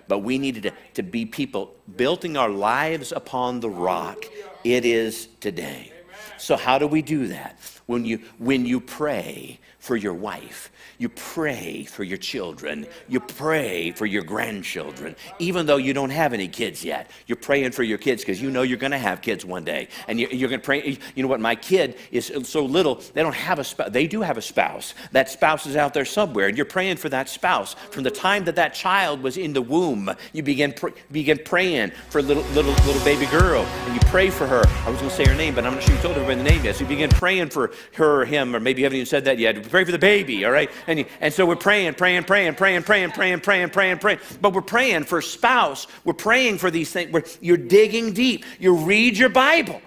but 0.08 0.20
we 0.20 0.38
needed 0.38 0.64
to, 0.64 0.72
to 0.94 1.02
be 1.02 1.24
people 1.24 1.74
building 1.96 2.36
our 2.36 2.50
lives 2.50 3.12
upon 3.12 3.60
the 3.60 3.70
rock, 3.70 4.24
it 4.64 4.84
is 4.84 5.28
today. 5.40 5.92
So, 6.38 6.56
how 6.56 6.78
do 6.78 6.86
we 6.86 7.02
do 7.02 7.28
that? 7.28 7.58
When 7.92 8.04
you, 8.04 8.18
when 8.38 8.66
you 8.66 8.80
pray 8.80 9.60
for 9.82 9.96
your 9.96 10.14
wife, 10.14 10.70
you 10.98 11.08
pray 11.08 11.82
for 11.82 12.04
your 12.04 12.16
children, 12.16 12.86
you 13.08 13.18
pray 13.18 13.90
for 13.90 14.06
your 14.06 14.22
grandchildren, 14.22 15.16
even 15.40 15.66
though 15.66 15.76
you 15.76 15.92
don't 15.92 16.10
have 16.10 16.32
any 16.32 16.46
kids 16.46 16.84
yet. 16.84 17.10
You're 17.26 17.34
praying 17.34 17.72
for 17.72 17.82
your 17.82 17.98
kids 17.98 18.22
because 18.22 18.40
you 18.40 18.48
know 18.52 18.62
you're 18.62 18.78
going 18.78 18.92
to 18.92 18.98
have 18.98 19.20
kids 19.20 19.44
one 19.44 19.64
day. 19.64 19.88
And 20.06 20.20
you, 20.20 20.28
are 20.28 20.48
going 20.48 20.60
to 20.60 20.64
pray. 20.64 20.96
You 21.16 21.22
know 21.24 21.28
what? 21.28 21.40
My 21.40 21.56
kid 21.56 21.96
is 22.12 22.32
so 22.44 22.64
little, 22.64 23.02
they 23.12 23.24
don't 23.24 23.34
have 23.34 23.58
a 23.58 23.64
spouse. 23.64 23.90
They 23.90 24.06
do 24.06 24.22
have 24.22 24.38
a 24.38 24.42
spouse. 24.42 24.94
That 25.10 25.28
spouse 25.28 25.66
is 25.66 25.74
out 25.74 25.94
there 25.94 26.04
somewhere, 26.04 26.46
and 26.46 26.56
you're 26.56 26.64
praying 26.64 26.98
for 26.98 27.08
that 27.08 27.28
spouse. 27.28 27.74
From 27.90 28.04
the 28.04 28.10
time 28.12 28.44
that 28.44 28.54
that 28.54 28.74
child 28.74 29.20
was 29.20 29.36
in 29.36 29.52
the 29.52 29.62
womb, 29.62 30.14
you 30.32 30.44
begin, 30.44 30.74
pr- 30.74 30.90
begin 31.10 31.40
praying 31.44 31.90
for 32.08 32.22
little, 32.22 32.44
little, 32.54 32.74
little 32.86 33.02
baby 33.02 33.26
girl, 33.26 33.64
and 33.64 33.94
you 33.94 34.00
pray 34.10 34.30
for 34.30 34.46
her. 34.46 34.62
I 34.86 34.90
was 34.90 34.98
going 35.00 35.10
to 35.10 35.16
say 35.16 35.24
her 35.24 35.34
name, 35.34 35.56
but 35.56 35.66
I'm 35.66 35.74
not 35.74 35.82
sure 35.82 35.92
you 35.92 36.00
told 36.02 36.14
everybody 36.14 36.36
the 36.36 36.48
name 36.48 36.64
yet. 36.64 36.76
So 36.76 36.82
you 36.82 36.86
begin 36.86 37.10
praying 37.10 37.50
for 37.50 37.72
her 37.94 38.20
or 38.20 38.24
him, 38.24 38.54
or 38.54 38.60
maybe 38.60 38.82
you 38.82 38.84
haven't 38.84 38.98
even 38.98 39.06
said 39.06 39.24
that 39.24 39.40
yet. 39.40 39.71
Pray 39.72 39.84
for 39.84 39.90
the 39.90 39.98
baby, 39.98 40.44
all 40.44 40.52
right? 40.52 40.70
And, 40.86 41.06
and 41.20 41.32
so 41.32 41.46
we're 41.46 41.56
praying, 41.56 41.94
praying, 41.94 42.24
praying, 42.24 42.54
praying, 42.54 42.82
praying, 42.82 43.10
praying, 43.12 43.40
praying, 43.40 43.70
praying, 43.70 43.98
praying. 43.98 44.18
But 44.38 44.52
we're 44.52 44.60
praying 44.60 45.04
for 45.04 45.22
spouse. 45.22 45.86
We're 46.04 46.12
praying 46.12 46.58
for 46.58 46.70
these 46.70 46.92
things. 46.92 47.10
We're, 47.10 47.24
you're 47.40 47.56
digging 47.56 48.12
deep. 48.12 48.44
You 48.60 48.76
read 48.76 49.16
your 49.16 49.30
Bible, 49.30 49.80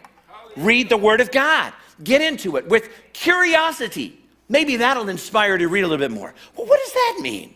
read 0.57 0.89
the 0.89 0.97
Word 0.97 1.21
of 1.21 1.31
God, 1.31 1.71
get 2.03 2.21
into 2.21 2.57
it 2.57 2.67
with 2.67 2.89
curiosity. 3.13 4.19
Maybe 4.49 4.75
that'll 4.77 5.07
inspire 5.07 5.51
you 5.51 5.59
to 5.59 5.67
read 5.67 5.83
a 5.83 5.87
little 5.87 6.03
bit 6.03 6.11
more. 6.11 6.33
Well, 6.57 6.65
what 6.65 6.79
does 6.83 6.93
that 6.93 7.19
mean? 7.21 7.53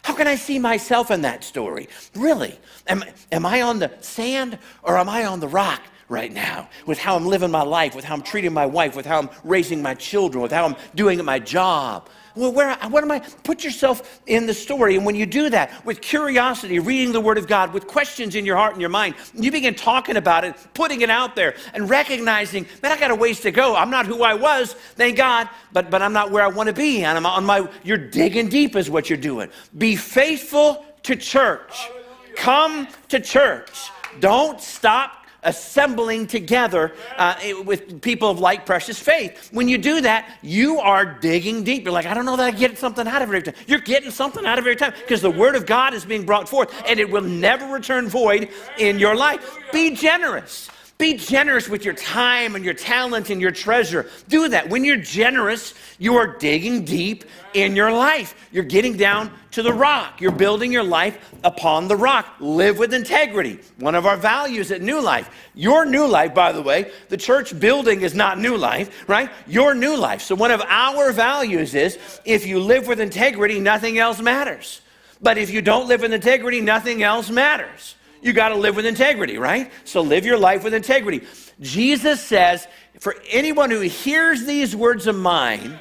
How 0.00 0.14
can 0.14 0.26
I 0.26 0.36
see 0.36 0.58
myself 0.58 1.10
in 1.10 1.20
that 1.22 1.44
story? 1.44 1.90
Really? 2.14 2.58
Am, 2.86 3.04
am 3.32 3.44
I 3.44 3.60
on 3.60 3.80
the 3.80 3.92
sand 4.00 4.58
or 4.82 4.96
am 4.96 5.10
I 5.10 5.26
on 5.26 5.40
the 5.40 5.48
rock? 5.48 5.82
Right 6.08 6.32
now 6.32 6.68
with 6.86 6.98
how 6.98 7.16
I'm 7.16 7.26
living 7.26 7.50
my 7.50 7.62
life, 7.62 7.94
with 7.94 8.04
how 8.04 8.14
I'm 8.14 8.22
treating 8.22 8.52
my 8.52 8.66
wife, 8.66 8.96
with 8.96 9.06
how 9.06 9.18
I'm 9.18 9.30
raising 9.44 9.82
my 9.82 9.94
children, 9.94 10.42
with 10.42 10.52
how 10.52 10.64
I'm 10.64 10.76
doing 10.94 11.24
my 11.24 11.38
job. 11.38 12.08
Well, 12.36 12.52
where, 12.52 12.76
what 12.90 13.02
am 13.02 13.10
I? 13.10 13.20
Put 13.44 13.64
yourself 13.64 14.20
in 14.26 14.44
the 14.46 14.52
story. 14.52 14.96
And 14.96 15.06
when 15.06 15.14
you 15.14 15.24
do 15.24 15.48
that 15.50 15.84
with 15.86 16.02
curiosity, 16.02 16.78
reading 16.78 17.12
the 17.12 17.20
Word 17.20 17.38
of 17.38 17.46
God, 17.46 17.72
with 17.72 17.86
questions 17.86 18.34
in 18.34 18.44
your 18.44 18.56
heart 18.56 18.72
and 18.72 18.80
your 18.80 18.90
mind, 18.90 19.14
you 19.32 19.50
begin 19.50 19.74
talking 19.74 20.16
about 20.18 20.44
it, 20.44 20.54
putting 20.74 21.00
it 21.00 21.08
out 21.08 21.34
there, 21.34 21.54
and 21.72 21.88
recognizing, 21.88 22.66
man, 22.82 22.92
I 22.92 23.00
got 23.00 23.10
a 23.10 23.14
ways 23.14 23.40
to 23.40 23.50
go. 23.50 23.74
I'm 23.74 23.88
not 23.88 24.04
who 24.04 24.22
I 24.22 24.34
was, 24.34 24.74
thank 24.74 25.16
God, 25.16 25.48
but, 25.72 25.90
but 25.90 26.02
I'm 26.02 26.12
not 26.12 26.30
where 26.30 26.44
I 26.44 26.48
want 26.48 26.66
to 26.66 26.74
be. 26.74 27.04
And 27.04 27.16
I'm 27.16 27.24
on 27.24 27.44
my, 27.44 27.66
you're 27.82 27.96
digging 27.96 28.50
deep, 28.50 28.76
is 28.76 28.90
what 28.90 29.08
you're 29.08 29.16
doing. 29.16 29.48
Be 29.78 29.96
faithful 29.96 30.84
to 31.04 31.16
church. 31.16 31.88
Come 32.36 32.86
to 33.08 33.18
church. 33.18 33.90
Don't 34.20 34.60
stop 34.60 35.25
assembling 35.46 36.26
together 36.26 36.92
uh, 37.16 37.36
with 37.64 38.02
people 38.02 38.28
of 38.28 38.38
like 38.38 38.66
precious 38.66 38.98
faith. 38.98 39.48
When 39.52 39.68
you 39.68 39.78
do 39.78 40.02
that, 40.02 40.38
you 40.42 40.78
are 40.80 41.04
digging 41.04 41.64
deep. 41.64 41.84
You're 41.84 41.92
like, 41.92 42.06
I 42.06 42.12
don't 42.12 42.26
know 42.26 42.36
that 42.36 42.44
I 42.44 42.50
get 42.50 42.76
something 42.76 43.06
out 43.06 43.22
of 43.22 43.28
every 43.28 43.42
time. 43.42 43.54
You're 43.66 43.78
getting 43.80 44.10
something 44.10 44.44
out 44.44 44.58
of 44.58 44.66
every 44.66 44.76
time 44.76 44.92
because 45.00 45.22
the 45.22 45.30
word 45.30 45.54
of 45.54 45.64
God 45.64 45.94
is 45.94 46.04
being 46.04 46.26
brought 46.26 46.48
forth 46.48 46.74
and 46.86 47.00
it 47.00 47.08
will 47.10 47.22
never 47.22 47.66
return 47.72 48.08
void 48.08 48.50
in 48.78 48.98
your 48.98 49.16
life. 49.16 49.58
Be 49.72 49.94
generous. 49.94 50.68
Be 50.98 51.14
generous 51.18 51.68
with 51.68 51.84
your 51.84 51.92
time 51.92 52.54
and 52.54 52.64
your 52.64 52.72
talent 52.72 53.28
and 53.28 53.38
your 53.38 53.50
treasure. 53.50 54.08
Do 54.28 54.48
that. 54.48 54.70
When 54.70 54.82
you're 54.82 54.96
generous, 54.96 55.74
you 55.98 56.16
are 56.16 56.38
digging 56.38 56.86
deep 56.86 57.24
in 57.52 57.76
your 57.76 57.92
life. 57.92 58.34
You're 58.50 58.64
getting 58.64 58.96
down 58.96 59.30
to 59.50 59.62
the 59.62 59.74
rock. 59.74 60.22
You're 60.22 60.32
building 60.32 60.72
your 60.72 60.84
life 60.84 61.18
upon 61.44 61.88
the 61.88 61.96
rock. 61.96 62.36
Live 62.40 62.78
with 62.78 62.94
integrity. 62.94 63.58
One 63.78 63.94
of 63.94 64.06
our 64.06 64.16
values 64.16 64.70
at 64.70 64.80
New 64.80 65.02
Life. 65.02 65.28
Your 65.54 65.84
new 65.84 66.06
life, 66.06 66.34
by 66.34 66.52
the 66.52 66.62
way, 66.62 66.90
the 67.10 67.18
church 67.18 67.58
building 67.60 68.00
is 68.00 68.14
not 68.14 68.38
new 68.38 68.56
life, 68.56 69.06
right? 69.06 69.28
Your 69.46 69.74
new 69.74 69.98
life. 69.98 70.22
So, 70.22 70.34
one 70.34 70.50
of 70.50 70.62
our 70.62 71.12
values 71.12 71.74
is 71.74 71.98
if 72.24 72.46
you 72.46 72.58
live 72.58 72.86
with 72.86 73.00
integrity, 73.00 73.60
nothing 73.60 73.98
else 73.98 74.20
matters. 74.22 74.80
But 75.20 75.36
if 75.36 75.50
you 75.50 75.60
don't 75.60 75.88
live 75.88 76.00
with 76.00 76.14
integrity, 76.14 76.62
nothing 76.62 77.02
else 77.02 77.28
matters. 77.28 77.95
You 78.22 78.32
got 78.32 78.50
to 78.50 78.54
live 78.56 78.76
with 78.76 78.86
integrity, 78.86 79.38
right? 79.38 79.70
So 79.84 80.00
live 80.00 80.24
your 80.24 80.38
life 80.38 80.64
with 80.64 80.74
integrity. 80.74 81.26
Jesus 81.60 82.20
says, 82.20 82.66
for 82.98 83.16
anyone 83.30 83.70
who 83.70 83.80
hears 83.80 84.44
these 84.44 84.74
words 84.74 85.06
of 85.06 85.16
mine 85.16 85.78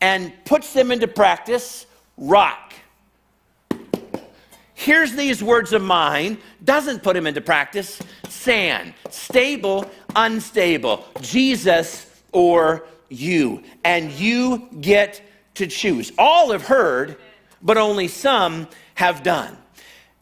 and 0.00 0.32
puts 0.44 0.72
them 0.72 0.90
into 0.90 1.08
practice, 1.08 1.86
rock. 2.16 2.74
Hears 4.74 5.12
these 5.12 5.42
words 5.42 5.72
of 5.72 5.82
mine, 5.82 6.38
doesn't 6.62 7.02
put 7.02 7.14
them 7.14 7.26
into 7.26 7.40
practice, 7.40 8.00
sand. 8.28 8.92
Stable, 9.08 9.90
unstable. 10.14 11.06
Jesus 11.20 12.06
or 12.32 12.84
you. 13.08 13.62
And 13.84 14.10
you 14.12 14.68
get 14.80 15.22
to 15.54 15.66
choose. 15.66 16.12
All 16.18 16.52
have 16.52 16.66
heard, 16.66 17.16
but 17.62 17.78
only 17.78 18.08
some 18.08 18.68
have 18.94 19.22
done. 19.22 19.56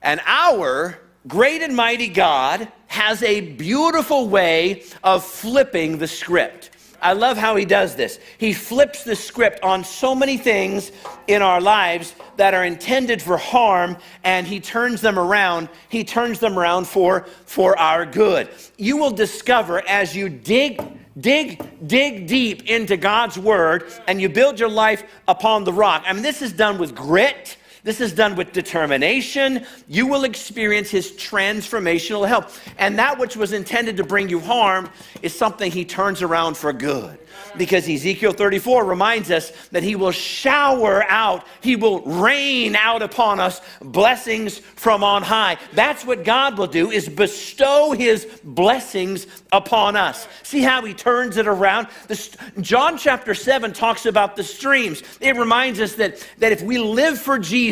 And 0.02 0.20
our 0.24 0.98
great 1.26 1.62
and 1.62 1.74
mighty 1.74 2.08
God 2.08 2.70
has 2.88 3.22
a 3.22 3.40
beautiful 3.40 4.28
way 4.28 4.84
of 5.02 5.24
flipping 5.24 5.98
the 5.98 6.08
script. 6.08 6.70
I 7.02 7.14
love 7.14 7.36
how 7.36 7.56
he 7.56 7.64
does 7.64 7.96
this. 7.96 8.20
He 8.38 8.52
flips 8.52 9.02
the 9.02 9.16
script 9.16 9.60
on 9.64 9.82
so 9.82 10.14
many 10.14 10.36
things 10.36 10.92
in 11.26 11.42
our 11.42 11.60
lives 11.60 12.14
that 12.36 12.54
are 12.54 12.64
intended 12.64 13.20
for 13.20 13.36
harm 13.36 13.96
and 14.22 14.46
he 14.46 14.60
turns 14.60 15.00
them 15.00 15.18
around. 15.18 15.68
He 15.88 16.04
turns 16.04 16.38
them 16.38 16.56
around 16.56 16.86
for 16.86 17.22
for 17.44 17.76
our 17.76 18.06
good. 18.06 18.48
You 18.78 18.96
will 18.96 19.10
discover 19.10 19.82
as 19.88 20.14
you 20.14 20.28
dig 20.28 20.80
dig 21.18 21.86
dig 21.88 22.28
deep 22.28 22.66
into 22.66 22.96
God's 22.96 23.36
word 23.36 23.92
and 24.06 24.20
you 24.20 24.28
build 24.28 24.60
your 24.60 24.70
life 24.70 25.02
upon 25.26 25.64
the 25.64 25.72
rock. 25.72 26.04
I 26.06 26.12
mean 26.12 26.22
this 26.22 26.40
is 26.40 26.52
done 26.52 26.78
with 26.78 26.94
grit 26.94 27.56
this 27.84 28.00
is 28.00 28.12
done 28.12 28.36
with 28.36 28.52
determination. 28.52 29.66
You 29.88 30.06
will 30.06 30.24
experience 30.24 30.90
his 30.90 31.12
transformational 31.12 32.26
help. 32.28 32.50
And 32.78 32.98
that 32.98 33.18
which 33.18 33.36
was 33.36 33.52
intended 33.52 33.96
to 33.96 34.04
bring 34.04 34.28
you 34.28 34.38
harm 34.38 34.88
is 35.20 35.34
something 35.34 35.70
he 35.70 35.84
turns 35.84 36.22
around 36.22 36.56
for 36.56 36.72
good 36.72 37.18
because 37.56 37.88
Ezekiel 37.88 38.32
34 38.32 38.84
reminds 38.84 39.30
us 39.30 39.52
that 39.68 39.82
he 39.82 39.96
will 39.96 40.10
shower 40.10 41.04
out, 41.04 41.46
he 41.60 41.76
will 41.76 42.00
rain 42.02 42.76
out 42.76 43.02
upon 43.02 43.40
us 43.40 43.60
blessings 43.80 44.58
from 44.58 45.04
on 45.04 45.22
high. 45.22 45.58
That's 45.72 46.04
what 46.04 46.24
God 46.24 46.58
will 46.58 46.66
do 46.66 46.90
is 46.90 47.08
bestow 47.08 47.92
his 47.92 48.26
blessings 48.44 49.26
upon 49.52 49.96
us. 49.96 50.26
See 50.42 50.62
how 50.62 50.84
he 50.84 50.94
turns 50.94 51.36
it 51.36 51.46
around? 51.46 51.88
This, 52.08 52.36
John 52.60 52.96
chapter 52.96 53.34
7 53.34 53.72
talks 53.72 54.06
about 54.06 54.36
the 54.36 54.44
streams. 54.44 55.02
It 55.20 55.36
reminds 55.36 55.80
us 55.80 55.94
that, 55.96 56.26
that 56.38 56.52
if 56.52 56.62
we 56.62 56.78
live 56.78 57.18
for 57.18 57.38
Jesus, 57.38 57.71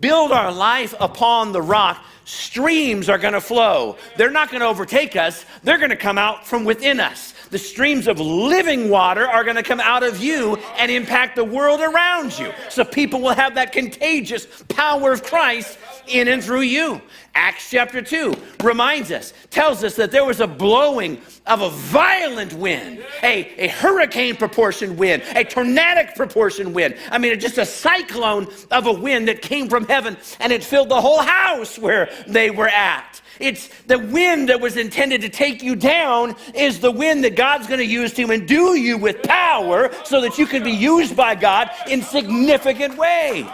build 0.00 0.32
our 0.32 0.52
life 0.52 0.94
upon 1.00 1.52
the 1.52 1.62
rock, 1.62 2.04
streams 2.24 3.08
are 3.08 3.18
going 3.18 3.34
to 3.34 3.40
flow. 3.40 3.96
They're 4.16 4.30
not 4.30 4.50
going 4.50 4.60
to 4.60 4.66
overtake 4.66 5.16
us, 5.16 5.44
they're 5.62 5.78
going 5.78 5.90
to 5.90 5.96
come 5.96 6.18
out 6.18 6.46
from 6.46 6.64
within 6.64 7.00
us 7.00 7.34
the 7.50 7.58
streams 7.58 8.06
of 8.06 8.20
living 8.20 8.88
water 8.88 9.26
are 9.26 9.44
going 9.44 9.56
to 9.56 9.62
come 9.62 9.80
out 9.80 10.02
of 10.02 10.22
you 10.22 10.56
and 10.78 10.90
impact 10.90 11.36
the 11.36 11.44
world 11.44 11.80
around 11.80 12.38
you. 12.38 12.52
So 12.70 12.84
people 12.84 13.20
will 13.20 13.34
have 13.34 13.54
that 13.54 13.72
contagious 13.72 14.46
power 14.68 15.12
of 15.12 15.22
Christ 15.22 15.78
in 16.06 16.28
and 16.28 16.42
through 16.42 16.62
you. 16.62 17.00
Acts 17.34 17.70
chapter 17.70 18.00
2 18.00 18.34
reminds 18.64 19.10
us, 19.12 19.34
tells 19.50 19.84
us 19.84 19.96
that 19.96 20.10
there 20.10 20.24
was 20.24 20.40
a 20.40 20.46
blowing 20.46 21.20
of 21.46 21.60
a 21.60 21.68
violent 21.68 22.52
wind, 22.54 23.04
a, 23.22 23.44
a 23.58 23.68
hurricane 23.68 24.36
proportion 24.36 24.96
wind, 24.96 25.22
a 25.34 25.44
tornadic 25.44 26.14
proportion 26.14 26.72
wind. 26.72 26.96
I 27.10 27.18
mean, 27.18 27.38
just 27.38 27.58
a 27.58 27.66
cyclone 27.66 28.48
of 28.70 28.86
a 28.86 28.92
wind 28.92 29.28
that 29.28 29.42
came 29.42 29.68
from 29.68 29.86
heaven 29.86 30.16
and 30.40 30.52
it 30.52 30.64
filled 30.64 30.88
the 30.88 31.00
whole 31.00 31.20
house 31.20 31.78
where 31.78 32.10
they 32.26 32.50
were 32.50 32.68
at. 32.68 33.20
It's 33.40 33.68
the 33.84 33.98
wind 33.98 34.48
that 34.48 34.60
was 34.60 34.76
intended 34.76 35.20
to 35.22 35.28
take 35.28 35.62
you 35.62 35.76
down 35.76 36.36
is 36.54 36.80
the 36.80 36.90
wind 36.90 37.24
that 37.24 37.36
God's 37.36 37.66
going 37.66 37.80
to 37.80 37.86
use 37.86 38.12
to 38.14 38.30
endue 38.30 38.74
you 38.74 38.96
with 38.98 39.22
power 39.22 39.90
so 40.04 40.20
that 40.22 40.38
you 40.38 40.46
can 40.46 40.62
be 40.62 40.72
used 40.72 41.16
by 41.16 41.34
God 41.34 41.70
in 41.88 42.02
significant 42.02 42.96
ways. 42.96 43.46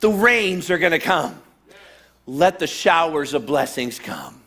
The 0.00 0.10
rains 0.10 0.70
are 0.70 0.78
going 0.78 0.92
to 0.92 0.98
come. 0.98 1.40
Let 2.26 2.58
the 2.58 2.66
showers 2.66 3.34
of 3.34 3.46
blessings 3.46 3.98
come. 3.98 4.40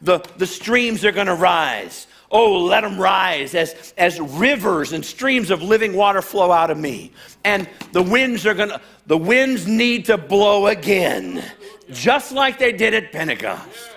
The, 0.00 0.20
the 0.36 0.46
streams 0.46 1.04
are 1.04 1.12
going 1.12 1.26
to 1.26 1.34
rise. 1.34 2.06
Oh, 2.30 2.64
let 2.64 2.80
them 2.80 2.98
rise 2.98 3.54
as, 3.54 3.94
as 3.96 4.20
rivers 4.20 4.92
and 4.92 5.04
streams 5.04 5.50
of 5.50 5.62
living 5.62 5.94
water 5.94 6.22
flow 6.22 6.50
out 6.50 6.70
of 6.70 6.78
me. 6.78 7.12
And 7.44 7.68
the 7.92 8.02
winds 8.02 8.46
are 8.46 8.54
going 8.54 8.70
to, 8.70 8.80
the 9.06 9.18
winds 9.18 9.66
need 9.66 10.06
to 10.06 10.18
blow 10.18 10.66
again 10.66 11.44
just 11.90 12.32
like 12.32 12.58
they 12.58 12.72
did 12.72 12.94
at 12.94 13.12
Pentecost. 13.12 13.90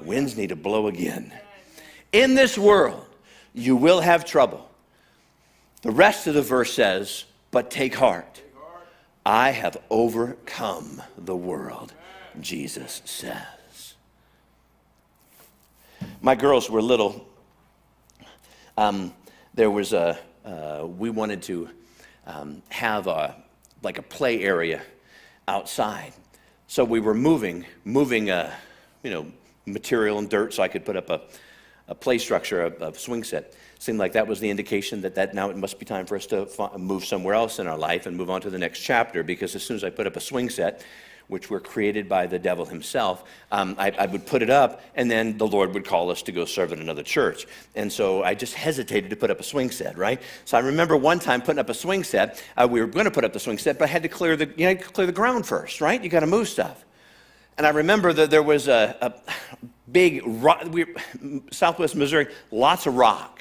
Winds 0.00 0.36
need 0.36 0.48
to 0.48 0.56
blow 0.56 0.88
again. 0.88 1.32
In 2.12 2.34
this 2.34 2.58
world, 2.58 3.06
you 3.54 3.76
will 3.76 4.00
have 4.00 4.24
trouble. 4.24 4.68
The 5.82 5.90
rest 5.90 6.26
of 6.26 6.34
the 6.34 6.42
verse 6.42 6.72
says, 6.72 7.24
But 7.50 7.70
take 7.70 7.94
heart. 7.94 8.42
I 9.24 9.50
have 9.50 9.76
overcome 9.90 11.00
the 11.16 11.36
world, 11.36 11.92
Jesus 12.40 13.02
says. 13.04 13.94
My 16.20 16.34
girls 16.34 16.68
were 16.68 16.82
little. 16.82 17.26
Um, 18.76 19.12
there 19.54 19.70
was 19.70 19.92
a, 19.92 20.18
uh, 20.44 20.86
we 20.86 21.10
wanted 21.10 21.42
to 21.42 21.68
um, 22.26 22.62
have 22.68 23.06
a, 23.06 23.36
like 23.82 23.98
a 23.98 24.02
play 24.02 24.42
area 24.42 24.82
outside. 25.46 26.12
So 26.72 26.86
we 26.86 27.00
were 27.00 27.12
moving, 27.12 27.66
moving, 27.84 28.30
uh, 28.30 28.50
you 29.02 29.10
know, 29.10 29.26
material 29.66 30.16
and 30.16 30.30
dirt 30.30 30.54
so 30.54 30.62
I 30.62 30.68
could 30.68 30.86
put 30.86 30.96
up 30.96 31.10
a, 31.10 31.20
a 31.88 31.94
play 31.94 32.16
structure, 32.16 32.64
a, 32.64 32.88
a 32.88 32.94
swing 32.94 33.24
set. 33.24 33.54
Seemed 33.78 33.98
like 33.98 34.14
that 34.14 34.26
was 34.26 34.40
the 34.40 34.48
indication 34.48 35.02
that, 35.02 35.14
that 35.16 35.34
now 35.34 35.50
it 35.50 35.56
must 35.58 35.78
be 35.78 35.84
time 35.84 36.06
for 36.06 36.16
us 36.16 36.24
to 36.28 36.48
move 36.78 37.04
somewhere 37.04 37.34
else 37.34 37.58
in 37.58 37.66
our 37.66 37.76
life 37.76 38.06
and 38.06 38.16
move 38.16 38.30
on 38.30 38.40
to 38.40 38.48
the 38.48 38.58
next 38.58 38.78
chapter 38.80 39.22
because 39.22 39.54
as 39.54 39.62
soon 39.62 39.76
as 39.76 39.84
I 39.84 39.90
put 39.90 40.06
up 40.06 40.16
a 40.16 40.20
swing 40.20 40.48
set, 40.48 40.82
which 41.32 41.48
were 41.48 41.58
created 41.58 42.08
by 42.08 42.26
the 42.26 42.38
devil 42.38 42.66
himself, 42.66 43.24
um, 43.50 43.74
I, 43.78 43.90
I, 43.90 44.06
would 44.06 44.26
put 44.26 44.42
it 44.42 44.50
up, 44.50 44.82
and 44.94 45.10
then 45.10 45.38
the 45.38 45.46
Lord 45.46 45.72
would 45.72 45.86
call 45.86 46.10
us 46.10 46.22
to 46.24 46.32
go 46.32 46.44
serve 46.44 46.72
in 46.72 46.80
another 46.80 47.02
church. 47.02 47.46
And 47.74 47.90
so 47.90 48.22
I 48.22 48.34
just 48.34 48.52
hesitated 48.54 49.08
to 49.10 49.16
put 49.16 49.30
up 49.30 49.40
a 49.40 49.42
swing 49.42 49.70
set, 49.70 49.96
right? 49.96 50.20
So 50.44 50.58
I 50.58 50.60
remember 50.60 50.94
one 50.94 51.18
time 51.18 51.40
putting 51.40 51.58
up 51.58 51.70
a 51.70 51.74
swing 51.74 52.04
set. 52.04 52.44
Uh, 52.54 52.68
we 52.70 52.80
were 52.80 52.86
going 52.86 53.06
to 53.06 53.10
put 53.10 53.24
up 53.24 53.32
the 53.32 53.40
swing 53.40 53.56
set, 53.56 53.78
but 53.78 53.86
I 53.86 53.92
had 53.92 54.02
to 54.02 54.10
clear 54.10 54.36
the, 54.36 54.52
you 54.56 54.66
know, 54.66 54.76
clear 54.76 55.06
the 55.06 55.12
ground 55.12 55.46
first, 55.46 55.80
right? 55.80 56.02
You 56.02 56.10
got 56.10 56.20
to 56.20 56.26
move 56.26 56.48
stuff. 56.48 56.84
And 57.56 57.66
I 57.66 57.70
remember 57.70 58.12
that 58.12 58.30
there 58.30 58.42
was 58.42 58.68
a, 58.68 58.96
a 59.00 59.12
big 59.90 60.22
rock, 60.24 60.64
we, 60.70 60.84
Southwest 61.50 61.96
Missouri, 61.96 62.28
lots 62.50 62.86
of 62.86 62.94
rock. 62.94 63.40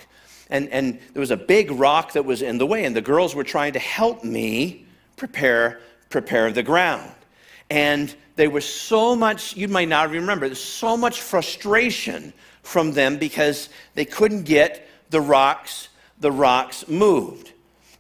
And, 0.50 0.70
and 0.70 1.00
there 1.14 1.20
was 1.20 1.32
a 1.32 1.38
big 1.38 1.72
rock 1.72 2.14
that 2.14 2.24
was 2.24 2.42
in 2.42 2.58
the 2.58 2.66
way, 2.66 2.86
and 2.86 2.96
the 2.96 3.02
girls 3.02 3.36
were 3.36 3.44
trying 3.44 3.74
to 3.74 3.80
help 3.80 4.24
me 4.24 4.86
prepare, 5.18 5.82
prepare 6.10 6.52
the 6.52 6.64
ground. 6.64 7.12
And 7.72 8.14
there 8.36 8.50
was 8.50 8.66
so 8.66 9.16
much, 9.16 9.56
you 9.56 9.70
might 9.70 9.88
not 9.88 10.10
remember, 10.10 10.46
there's 10.46 10.62
so 10.62 10.98
much 10.98 11.22
frustration 11.22 12.34
from 12.64 12.92
them 12.92 13.18
because 13.18 13.70
they 13.96 14.04
couldn't 14.04 14.44
get 14.44 14.86
the 15.10 15.22
rocks, 15.22 15.88
the 16.20 16.34
rocks 16.34 16.86
moved. 16.90 17.54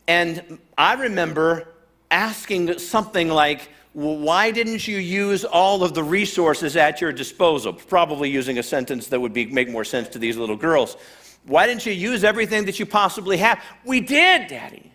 And 0.10 0.60
I 0.77 0.95
remember 0.95 1.69
asking 2.12 2.79
something 2.79 3.29
like, 3.29 3.69
why 3.93 4.51
didn't 4.51 4.89
you 4.89 4.97
use 4.97 5.45
all 5.45 5.86
of 5.86 5.93
the 5.93 6.03
resources 6.03 6.75
at 6.75 6.99
your 6.99 7.13
disposal? 7.13 7.71
Probably 7.71 8.29
using 8.29 8.57
a 8.57 8.63
sentence 8.63 9.07
that 9.07 9.21
would 9.21 9.31
be, 9.31 9.45
make 9.45 9.69
more 9.69 9.86
sense 9.86 10.10
to 10.10 10.19
these 10.19 10.36
little 10.36 10.57
girls. 10.57 10.97
Why 11.45 11.65
didn't 11.65 11.86
you 11.86 11.93
use 11.93 12.25
everything 12.25 12.65
that 12.65 12.77
you 12.77 12.86
possibly 12.86 13.38
have? 13.38 13.63
We 13.86 14.01
did, 14.01 14.49
Daddy. 14.49 14.91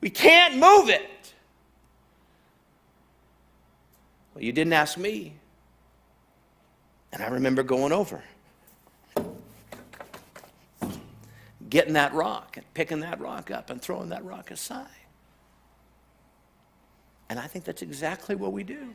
We 0.00 0.10
can't 0.10 0.54
move 0.54 0.88
it. 0.88 1.02
Well, 4.34 4.42
you 4.42 4.52
didn't 4.52 4.72
ask 4.72 4.96
me. 4.98 5.34
And 7.12 7.22
I 7.22 7.28
remember 7.28 7.62
going 7.62 7.92
over, 7.92 8.22
getting 11.68 11.92
that 11.92 12.14
rock 12.14 12.56
and 12.56 12.64
picking 12.72 13.00
that 13.00 13.20
rock 13.20 13.50
up 13.50 13.68
and 13.68 13.82
throwing 13.82 14.08
that 14.08 14.24
rock 14.24 14.50
aside. 14.50 14.86
And 17.28 17.38
I 17.38 17.46
think 17.46 17.64
that's 17.64 17.82
exactly 17.82 18.34
what 18.34 18.52
we 18.52 18.62
do. 18.62 18.94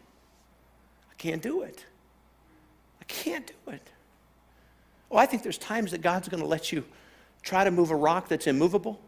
I 1.11 1.15
can't 1.17 1.41
do 1.41 1.61
it. 1.61 1.85
I 3.01 3.05
can't 3.05 3.47
do 3.47 3.71
it. 3.71 3.87
Oh, 5.11 5.17
I 5.17 5.25
think 5.25 5.43
there's 5.43 5.57
times 5.57 5.91
that 5.91 6.01
God's 6.01 6.27
going 6.27 6.41
to 6.41 6.47
let 6.47 6.71
you 6.71 6.83
try 7.41 7.63
to 7.63 7.71
move 7.71 7.91
a 7.91 7.95
rock 7.95 8.27
that's 8.27 8.47
immovable. 8.47 8.99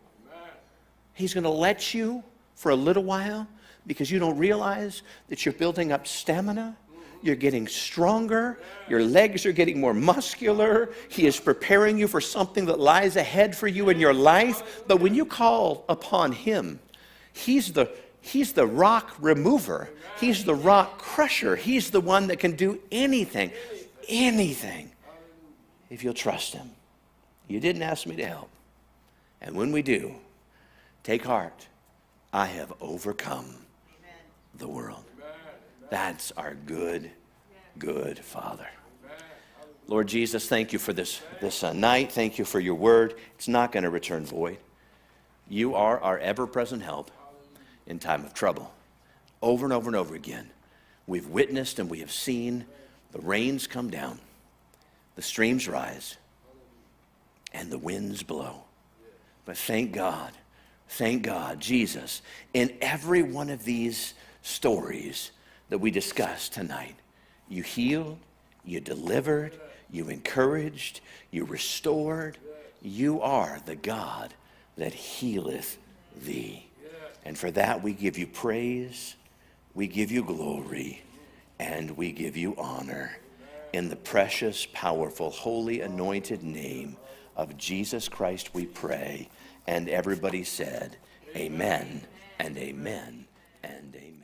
He's 1.13 1.33
going 1.33 1.43
to 1.43 1.49
let 1.49 1.93
you 1.93 2.23
for 2.55 2.69
a 2.71 2.75
little 2.75 3.03
while 3.03 3.47
because 3.87 4.11
you 4.11 4.19
don't 4.19 4.37
realize 4.37 5.01
that 5.29 5.45
you're 5.45 5.53
building 5.53 5.91
up 5.91 6.07
stamina. 6.07 6.77
You're 7.21 7.35
getting 7.35 7.67
stronger. 7.67 8.59
Your 8.87 9.03
legs 9.03 9.45
are 9.45 9.51
getting 9.51 9.79
more 9.79 9.93
muscular. 9.93 10.89
He 11.09 11.27
is 11.27 11.39
preparing 11.39 11.97
you 11.97 12.07
for 12.07 12.21
something 12.21 12.65
that 12.67 12.79
lies 12.79 13.15
ahead 13.15 13.55
for 13.55 13.67
you 13.67 13.89
in 13.89 13.99
your 13.99 14.13
life. 14.13 14.83
But 14.87 15.01
when 15.01 15.13
you 15.13 15.25
call 15.25 15.83
upon 15.89 16.31
Him, 16.31 16.79
He's 17.33 17.73
the, 17.73 17.91
he's 18.21 18.53
the 18.53 18.65
rock 18.65 19.15
remover, 19.19 19.89
He's 20.19 20.43
the 20.45 20.55
rock 20.55 20.97
crusher. 20.97 21.55
He's 21.55 21.91
the 21.91 22.01
one 22.01 22.27
that 22.27 22.39
can 22.39 22.55
do 22.55 22.79
anything, 22.91 23.51
anything, 24.07 24.91
if 25.89 26.03
you'll 26.03 26.13
trust 26.13 26.53
Him. 26.53 26.71
You 27.47 27.59
didn't 27.59 27.81
ask 27.81 28.05
me 28.05 28.15
to 28.17 28.25
help. 28.25 28.49
And 29.41 29.55
when 29.55 29.71
we 29.71 29.81
do, 29.81 30.15
take 31.03 31.25
heart. 31.25 31.67
I 32.31 32.45
have 32.45 32.71
overcome 32.79 33.55
the 34.59 34.67
world. 34.67 35.03
That's 35.89 36.31
our 36.33 36.53
good, 36.53 37.09
good 37.77 38.19
Father. 38.19 38.67
Lord 39.87 40.07
Jesus, 40.07 40.47
thank 40.47 40.71
you 40.71 40.77
for 40.77 40.93
this, 40.93 41.19
this 41.41 41.63
uh, 41.63 41.73
night. 41.73 42.11
Thank 42.11 42.37
you 42.37 42.45
for 42.45 42.59
your 42.59 42.75
word. 42.75 43.15
It's 43.35 43.47
not 43.47 43.71
going 43.71 43.83
to 43.83 43.89
return 43.89 44.23
void. 44.23 44.59
You 45.47 45.73
are 45.73 45.99
our 45.99 46.19
ever 46.19 46.45
present 46.45 46.83
help 46.83 47.09
in 47.87 47.97
time 47.97 48.23
of 48.23 48.35
trouble. 48.35 48.71
Over 49.41 49.65
and 49.65 49.73
over 49.73 49.89
and 49.89 49.95
over 49.95 50.13
again, 50.13 50.51
we've 51.07 51.25
witnessed 51.25 51.79
and 51.79 51.89
we 51.89 52.01
have 52.01 52.11
seen 52.11 52.65
the 53.11 53.19
rains 53.19 53.65
come 53.65 53.89
down, 53.89 54.19
the 55.15 55.23
streams 55.23 55.67
rise, 55.67 56.17
and 57.51 57.71
the 57.71 57.79
winds 57.79 58.21
blow. 58.21 58.65
But 59.45 59.57
thank 59.57 59.91
God, 59.91 60.33
thank 60.87 61.23
God, 61.23 61.59
Jesus, 61.59 62.21
in 62.53 62.77
every 62.79 63.23
one 63.23 63.49
of 63.49 63.63
these 63.63 64.13
stories 64.41 65.31
that 65.69 65.79
we 65.79 65.91
discussed 65.91 66.53
tonight. 66.53 66.95
You 67.47 67.63
healed, 67.63 68.17
you 68.65 68.79
delivered, 68.79 69.53
you 69.91 70.09
encouraged, 70.09 71.01
you 71.31 71.45
restored. 71.45 72.37
You 72.81 73.21
are 73.21 73.59
the 73.65 73.75
God 73.75 74.33
that 74.77 74.93
healeth 74.93 75.77
thee. 76.23 76.67
And 77.25 77.37
for 77.37 77.51
that 77.51 77.83
we 77.83 77.93
give 77.93 78.17
you 78.17 78.27
praise, 78.27 79.15
we 79.73 79.87
give 79.87 80.11
you 80.11 80.23
glory, 80.23 81.03
and 81.59 81.95
we 81.97 82.11
give 82.11 82.37
you 82.37 82.55
honor. 82.57 83.17
In 83.73 83.89
the 83.89 83.95
precious, 83.95 84.65
powerful, 84.73 85.29
holy, 85.29 85.81
anointed 85.81 86.43
name 86.43 86.97
of 87.35 87.57
Jesus 87.57 88.09
Christ 88.09 88.53
we 88.53 88.65
pray. 88.65 89.29
And 89.67 89.89
everybody 89.89 90.43
said, 90.43 90.97
Amen 91.35 92.01
and 92.39 92.57
amen 92.57 93.25
and 93.63 93.95
amen. 93.95 94.18